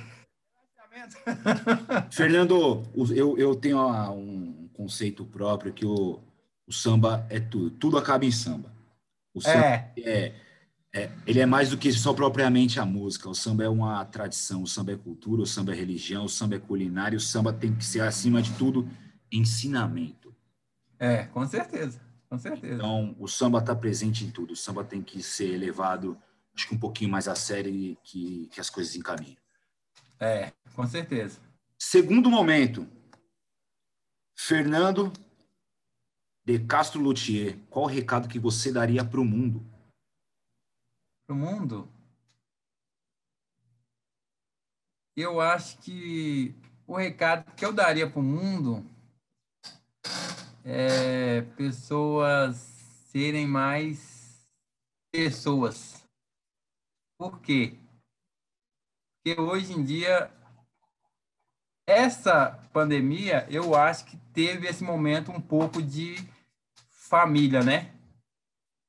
Fernando, 2.12 2.84
eu, 3.16 3.38
eu 3.38 3.56
tenho 3.56 3.80
um 4.12 4.70
conceito 4.74 5.26
próprio 5.26 5.74
que 5.74 5.86
o, 5.86 6.20
o 6.68 6.74
samba 6.74 7.26
é 7.30 7.40
tudo. 7.40 7.70
Tudo 7.72 7.98
acaba 7.98 8.26
em 8.26 8.32
samba. 8.32 8.72
O 9.34 9.42
samba 9.42 9.66
é. 9.66 9.92
é, 9.98 10.36
é, 10.94 11.12
ele 11.28 11.40
é 11.40 11.46
mais 11.46 11.70
do 11.70 11.78
que 11.78 11.92
só 11.92 12.14
propriamente 12.14 12.80
a 12.80 12.86
música. 12.86 13.30
O 13.30 13.36
samba 13.36 13.64
é 13.64 13.70
uma 13.70 14.04
tradição, 14.06 14.64
o 14.64 14.68
samba 14.68 14.94
é 14.94 14.98
cultura, 14.98 15.42
o 15.42 15.46
samba 15.46 15.74
é 15.74 15.76
religião, 15.76 16.26
o 16.26 16.30
samba 16.30 16.56
é 16.56 16.60
culinária, 16.60 17.18
o 17.18 17.22
samba 17.22 17.54
tem 17.54 17.76
que 17.76 17.86
ser, 17.86 18.02
acima 18.02 18.42
de 18.42 18.52
tudo, 18.54 18.90
ensinamento. 19.32 20.36
É, 20.98 21.26
com 21.26 21.46
certeza. 21.46 22.02
Com 22.28 22.38
certeza. 22.38 22.76
Então, 22.76 23.16
o 23.20 23.28
samba 23.28 23.60
está 23.60 23.76
presente 23.76 24.26
em 24.26 24.32
tudo. 24.32 24.54
O 24.54 24.56
samba 24.56 24.84
tem 24.84 25.02
que 25.02 25.22
ser 25.22 25.58
levado, 25.58 26.18
acho 26.56 26.68
que 26.68 26.76
um 26.76 26.80
pouquinho 26.80 27.10
mais 27.10 27.28
a 27.28 27.36
sério 27.36 27.98
que, 28.04 28.48
que 28.52 28.60
as 28.60 28.70
coisas 28.70 28.96
encaminham. 28.96 29.38
É, 30.20 30.52
com 30.76 30.86
certeza. 30.88 31.40
Segundo 31.78 32.30
momento, 32.30 32.88
Fernando 34.36 35.14
de 36.46 36.60
Castro 36.60 37.00
Luthier, 37.02 37.58
qual 37.70 37.86
o 37.86 37.88
recado 37.88 38.28
que 38.28 38.40
você 38.40 38.72
daria 38.72 39.04
para 39.04 39.22
o 39.22 39.26
mundo? 39.26 39.66
Para 41.30 41.36
o 41.36 41.38
mundo? 41.38 41.88
Eu 45.16 45.40
acho 45.40 45.78
que 45.78 46.56
o 46.88 46.98
recado 46.98 47.54
que 47.54 47.64
eu 47.64 47.72
daria 47.72 48.10
para 48.10 48.20
o 48.20 48.24
mundo 48.24 48.84
é 50.66 51.44
pessoas 51.56 52.56
serem 53.12 53.46
mais 53.46 54.44
pessoas. 55.12 56.04
Por 57.16 57.40
quê? 57.42 57.78
Porque 59.14 59.40
hoje 59.40 59.74
em 59.74 59.84
dia, 59.84 60.34
essa 61.86 62.54
pandemia, 62.74 63.46
eu 63.52 63.76
acho 63.76 64.06
que 64.06 64.18
teve 64.34 64.68
esse 64.68 64.84
momento 64.84 65.32
um 65.32 65.40
pouco 65.40 65.80
de 65.80 66.16
família, 66.90 67.64
né? 67.64 67.94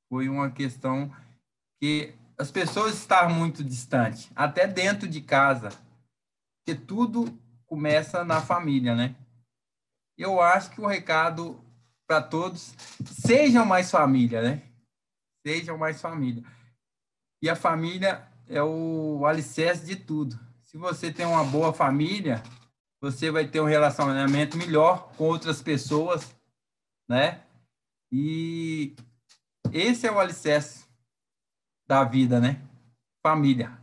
Foi 0.08 0.26
uma 0.26 0.50
questão 0.50 1.14
que 1.78 2.18
as 2.40 2.50
pessoas 2.50 2.94
estavam 2.94 3.34
muito 3.34 3.62
distantes, 3.62 4.30
até 4.34 4.66
dentro 4.66 5.06
de 5.06 5.20
casa, 5.20 5.68
porque 6.56 6.74
tudo 6.74 7.38
começa 7.66 8.24
na 8.24 8.40
família, 8.40 8.94
né? 8.94 9.14
Eu 10.16 10.40
acho 10.40 10.70
que 10.70 10.80
o 10.80 10.86
recado 10.86 11.62
para 12.06 12.22
todos, 12.22 12.74
sejam 13.04 13.66
mais 13.66 13.90
família, 13.90 14.40
né? 14.40 14.62
Sejam 15.46 15.76
mais 15.76 16.00
família. 16.00 16.42
E 17.42 17.50
a 17.50 17.54
família 17.54 18.26
é 18.48 18.62
o 18.62 19.26
alicerce 19.26 19.84
de 19.84 19.96
tudo. 19.96 20.40
Se 20.62 20.78
você 20.78 21.12
tem 21.12 21.26
uma 21.26 21.44
boa 21.44 21.74
família, 21.74 22.42
você 23.02 23.30
vai 23.30 23.46
ter 23.48 23.60
um 23.60 23.66
relacionamento 23.66 24.56
melhor 24.56 25.12
com 25.12 25.24
outras 25.24 25.60
pessoas, 25.60 26.34
né? 27.06 27.42
E 28.10 28.96
esse 29.70 30.06
é 30.06 30.10
o 30.10 30.18
alicerce 30.18 30.89
da 31.90 32.04
vida, 32.04 32.38
né? 32.38 32.62
Família. 33.20 33.76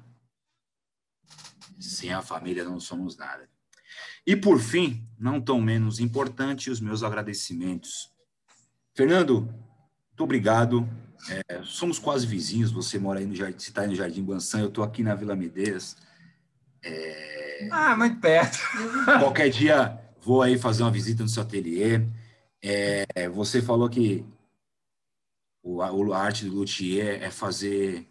Sem 1.77 2.13
a 2.13 2.21
família 2.21 2.63
não 2.63 2.79
somos 2.79 3.17
nada. 3.17 3.49
E 4.25 4.33
por 4.33 4.59
fim, 4.59 5.05
não 5.19 5.41
tão 5.41 5.59
menos 5.59 5.99
importante, 5.99 6.71
os 6.71 6.79
meus 6.79 7.03
agradecimentos. 7.03 8.09
Fernando, 8.95 9.41
muito 9.41 10.23
obrigado 10.23 10.87
é, 11.29 11.61
somos 11.63 11.99
quase 11.99 12.25
vizinhos, 12.25 12.71
você 12.71 12.97
mora 12.97 13.19
aí 13.19 13.25
no 13.25 13.35
Jardim, 13.35 13.59
você 13.59 13.69
está 13.69 13.81
aí 13.81 13.87
no 13.87 13.95
Jardim 13.95 14.23
Guançã, 14.23 14.59
eu 14.59 14.67
estou 14.67 14.83
aqui 14.83 15.03
na 15.03 15.15
Vila 15.15 15.35
Medeiros. 15.35 15.97
É... 16.81 17.67
Ah, 17.69 17.97
muito 17.97 18.19
perto. 18.21 18.57
Qualquer 19.19 19.49
dia 19.49 19.99
vou 20.21 20.41
aí 20.41 20.57
fazer 20.57 20.83
uma 20.83 20.91
visita 20.91 21.23
no 21.23 21.29
seu 21.29 21.43
ateliê. 21.43 22.01
É, 22.61 23.27
você 23.29 23.61
falou 23.61 23.89
que 23.89 24.25
o, 25.75 26.13
a 26.13 26.19
arte 26.19 26.45
do 26.45 26.55
luthier 26.55 27.21
é 27.21 27.29
fazer 27.29 28.07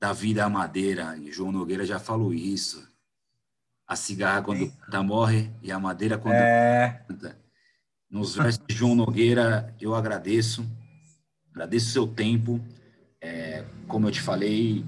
da 0.00 0.12
vida 0.12 0.44
a 0.44 0.48
madeira, 0.48 1.16
e 1.16 1.30
João 1.30 1.52
Nogueira 1.52 1.86
já 1.86 1.98
falou 1.98 2.34
isso. 2.34 2.86
A 3.86 3.94
cigarra 3.94 4.42
quando 4.42 4.70
canta 4.72 5.02
morre 5.02 5.50
e 5.62 5.70
a 5.70 5.78
madeira 5.78 6.18
quando 6.18 6.34
é... 6.34 7.04
canta. 7.06 7.38
Nos 8.10 8.34
versos 8.34 8.62
de 8.66 8.74
João 8.74 8.94
Nogueira, 8.94 9.74
eu 9.80 9.94
agradeço 9.94 10.66
Agradeço 11.52 11.88
o 11.88 11.92
seu 11.92 12.06
tempo. 12.06 12.60
É, 13.20 13.64
como 13.86 14.08
eu 14.08 14.10
te 14.10 14.20
falei, 14.20 14.84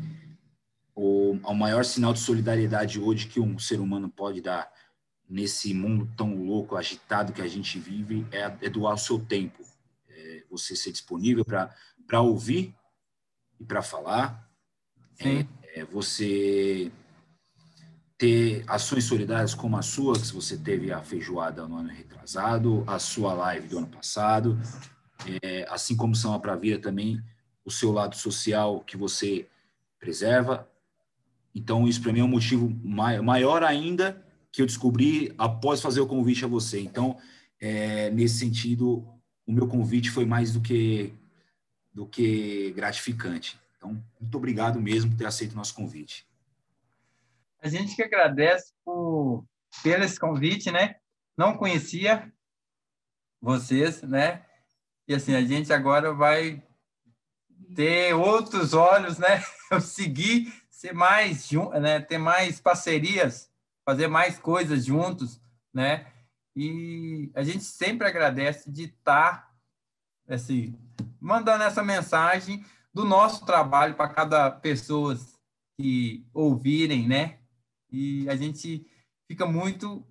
o, 0.94 1.32
o 1.32 1.54
maior 1.54 1.84
sinal 1.84 2.12
de 2.12 2.20
solidariedade 2.20 2.98
hoje 2.98 3.28
que 3.28 3.38
um 3.38 3.58
ser 3.58 3.80
humano 3.80 4.08
pode 4.08 4.40
dar 4.40 4.72
nesse 5.28 5.74
mundo 5.74 6.08
tão 6.16 6.34
louco, 6.42 6.76
agitado 6.76 7.32
que 7.32 7.42
a 7.42 7.48
gente 7.48 7.78
vive, 7.78 8.26
é, 8.32 8.40
é 8.62 8.70
doar 8.70 8.94
o 8.94 8.98
seu 8.98 9.18
tempo. 9.18 9.62
É, 10.08 10.42
você 10.50 10.74
ser 10.74 10.90
disponível 10.90 11.44
para 11.44 11.74
ouvir 12.20 12.74
e 13.58 13.64
para 13.64 13.82
falar. 13.82 14.48
É, 15.20 15.46
é, 15.74 15.84
você 15.84 16.90
ter 18.16 18.64
ações 18.66 19.04
solidárias 19.04 19.54
como 19.54 19.76
a 19.76 19.82
sua, 19.82 20.14
que 20.14 20.32
você 20.32 20.56
teve 20.56 20.92
a 20.92 21.02
feijoada 21.02 21.66
no 21.66 21.76
ano 21.76 21.88
retrasado, 21.88 22.84
a 22.86 22.98
sua 22.98 23.34
live 23.34 23.68
do 23.68 23.78
ano 23.78 23.86
passado, 23.88 24.58
é, 25.42 25.66
assim 25.68 25.96
como 25.96 26.14
são 26.14 26.32
a 26.32 26.40
Pravira 26.40 26.78
também, 26.78 27.22
o 27.64 27.70
seu 27.70 27.92
lado 27.92 28.16
social 28.16 28.80
que 28.80 28.96
você 28.96 29.48
preserva. 29.98 30.68
Então, 31.54 31.86
isso 31.86 32.02
para 32.02 32.12
mim 32.12 32.20
é 32.20 32.24
um 32.24 32.28
motivo 32.28 32.68
maior 32.82 33.62
ainda 33.62 34.22
que 34.50 34.62
eu 34.62 34.66
descobri 34.66 35.34
após 35.36 35.80
fazer 35.80 36.00
o 36.00 36.06
convite 36.06 36.44
a 36.44 36.48
você. 36.48 36.80
Então, 36.80 37.16
é, 37.60 38.10
nesse 38.10 38.38
sentido, 38.38 39.04
o 39.46 39.52
meu 39.52 39.66
convite 39.66 40.10
foi 40.10 40.24
mais 40.24 40.52
do 40.52 40.60
que, 40.60 41.12
do 41.94 42.06
que 42.06 42.72
gratificante. 42.72 43.58
Então, 43.76 44.02
muito 44.20 44.36
obrigado 44.36 44.80
mesmo 44.80 45.12
por 45.12 45.16
ter 45.16 45.26
aceito 45.26 45.52
o 45.52 45.56
nosso 45.56 45.74
convite. 45.74 46.26
A 47.62 47.68
gente 47.68 47.94
que 47.94 48.02
agradece 48.02 48.72
por, 48.84 49.44
pelo 49.82 50.04
esse 50.04 50.18
convite, 50.18 50.70
né? 50.70 50.96
Não 51.36 51.56
conhecia 51.56 52.30
vocês, 53.40 54.02
né? 54.02 54.44
E 55.06 55.14
assim, 55.14 55.34
a 55.34 55.42
gente 55.42 55.72
agora 55.72 56.12
vai 56.12 56.62
ter 57.74 58.14
outros 58.14 58.74
olhos, 58.74 59.18
né? 59.18 59.42
Seguir, 59.80 60.52
ser 60.70 60.92
mais, 60.92 61.50
né? 61.80 62.00
ter 62.00 62.18
mais 62.18 62.60
parcerias, 62.60 63.50
fazer 63.84 64.08
mais 64.08 64.38
coisas 64.38 64.84
juntos, 64.84 65.40
né? 65.72 66.06
E 66.56 67.30
a 67.34 67.42
gente 67.42 67.64
sempre 67.64 68.06
agradece 68.06 68.70
de 68.70 68.84
estar, 68.84 69.52
assim, 70.28 70.78
mandando 71.20 71.64
essa 71.64 71.82
mensagem 71.82 72.64
do 72.92 73.04
nosso 73.04 73.44
trabalho 73.44 73.94
para 73.94 74.08
cada 74.08 74.50
pessoa 74.50 75.18
que 75.76 76.26
ouvirem, 76.32 77.08
né? 77.08 77.38
E 77.90 78.28
a 78.28 78.36
gente 78.36 78.86
fica 79.26 79.46
muito 79.46 80.06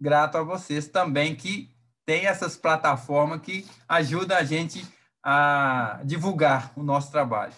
grato 0.00 0.36
a 0.36 0.42
vocês 0.42 0.88
também 0.88 1.34
que 1.34 1.74
tem 2.04 2.26
essas 2.26 2.56
plataformas 2.56 3.40
que 3.40 3.66
ajudam 3.88 4.36
a 4.36 4.44
gente 4.44 4.86
a 5.24 6.00
divulgar 6.04 6.72
o 6.76 6.82
nosso 6.82 7.10
trabalho. 7.10 7.52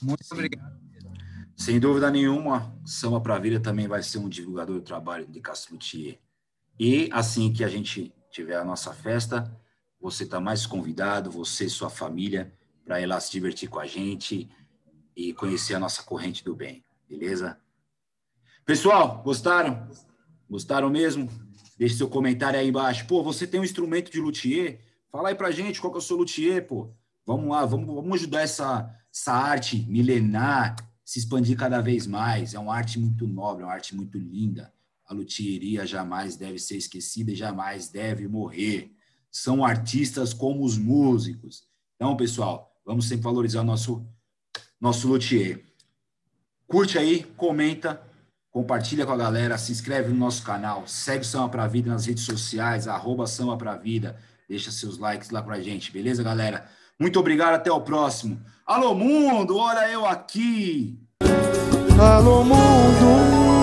Muito 0.00 0.24
Sim. 0.24 0.34
obrigado. 0.34 0.78
Sem 1.56 1.80
dúvida 1.80 2.08
nenhuma, 2.08 2.72
Samba 2.86 3.20
para 3.20 3.34
a 3.34 3.38
Vida 3.38 3.58
também 3.58 3.88
vai 3.88 4.00
ser 4.00 4.18
um 4.18 4.28
divulgador 4.28 4.76
do 4.76 4.82
trabalho 4.82 5.26
de 5.26 5.40
Castro 5.40 5.74
Luthier. 5.74 6.20
E 6.78 7.10
assim 7.12 7.52
que 7.52 7.64
a 7.64 7.68
gente 7.68 8.14
tiver 8.30 8.56
a 8.56 8.64
nossa 8.64 8.92
festa, 8.94 9.52
você 10.00 10.24
está 10.24 10.40
mais 10.40 10.66
convidado, 10.66 11.30
você 11.30 11.66
e 11.66 11.70
sua 11.70 11.90
família, 11.90 12.52
para 12.84 13.00
ir 13.00 13.06
lá 13.06 13.20
se 13.20 13.30
divertir 13.30 13.68
com 13.68 13.78
a 13.78 13.86
gente 13.86 14.48
e 15.14 15.32
conhecer 15.34 15.74
a 15.74 15.78
nossa 15.78 16.02
corrente 16.02 16.44
do 16.44 16.54
bem, 16.54 16.84
beleza? 17.08 17.58
Pessoal, 18.64 19.22
gostaram? 19.22 19.88
Gostaram 20.48 20.88
mesmo? 20.90 21.28
Deixe 21.76 21.96
seu 21.96 22.08
comentário 22.08 22.58
aí 22.58 22.68
embaixo. 22.68 23.06
Pô, 23.06 23.22
você 23.22 23.46
tem 23.46 23.60
um 23.60 23.64
instrumento 23.64 24.10
de 24.10 24.20
luthier? 24.20 24.80
Fala 25.10 25.30
aí 25.30 25.34
pra 25.34 25.50
gente 25.50 25.80
qual 25.80 25.92
que 25.92 25.98
é 25.98 26.00
o 26.00 26.02
seu 26.02 26.16
luthier, 26.16 26.66
pô. 26.66 26.90
Vamos 27.24 27.48
lá, 27.50 27.64
vamos, 27.64 27.94
vamos 27.94 28.14
ajudar 28.14 28.42
essa, 28.42 28.94
essa 29.12 29.32
arte 29.32 29.84
milenar 29.88 30.76
se 31.04 31.18
expandir 31.18 31.56
cada 31.56 31.80
vez 31.80 32.06
mais. 32.06 32.52
É 32.52 32.58
uma 32.58 32.74
arte 32.74 32.98
muito 32.98 33.26
nobre, 33.26 33.64
uma 33.64 33.72
arte 33.72 33.94
muito 33.94 34.18
linda. 34.18 34.72
A 35.06 35.14
luthieria 35.14 35.86
jamais 35.86 36.36
deve 36.36 36.58
ser 36.58 36.76
esquecida 36.76 37.32
e 37.32 37.34
jamais 37.34 37.88
deve 37.88 38.28
morrer. 38.28 38.94
São 39.30 39.64
artistas 39.64 40.32
como 40.32 40.64
os 40.64 40.78
músicos. 40.78 41.64
Então, 41.96 42.16
pessoal, 42.16 42.72
vamos 42.84 43.06
sempre 43.06 43.24
valorizar 43.24 43.62
nosso, 43.62 44.06
nosso 44.80 45.08
luthier. 45.08 45.64
Curte 46.66 46.98
aí, 46.98 47.24
comenta, 47.36 48.00
compartilha 48.50 49.06
com 49.06 49.12
a 49.12 49.16
galera, 49.16 49.56
se 49.58 49.72
inscreve 49.72 50.10
no 50.10 50.16
nosso 50.16 50.42
canal, 50.42 50.86
segue 50.86 51.22
o 51.22 51.24
Samba 51.24 51.48
Pra 51.48 51.66
Vida 51.66 51.90
nas 51.90 52.06
redes 52.06 52.24
sociais, 52.24 52.86
arroba 52.86 53.26
Samba 53.26 53.56
Pra 53.56 53.76
Vida, 53.76 54.18
deixa 54.48 54.70
seus 54.70 54.98
likes 54.98 55.30
lá 55.30 55.42
pra 55.42 55.60
gente, 55.60 55.90
beleza, 55.90 56.22
galera? 56.22 56.68
Muito 56.98 57.18
obrigado, 57.18 57.54
até 57.54 57.70
o 57.70 57.80
próximo. 57.80 58.40
Alô, 58.66 58.94
mundo, 58.94 59.56
olha 59.56 59.88
eu 59.90 60.04
aqui! 60.04 60.98
Alô, 61.98 62.44
mundo! 62.44 63.57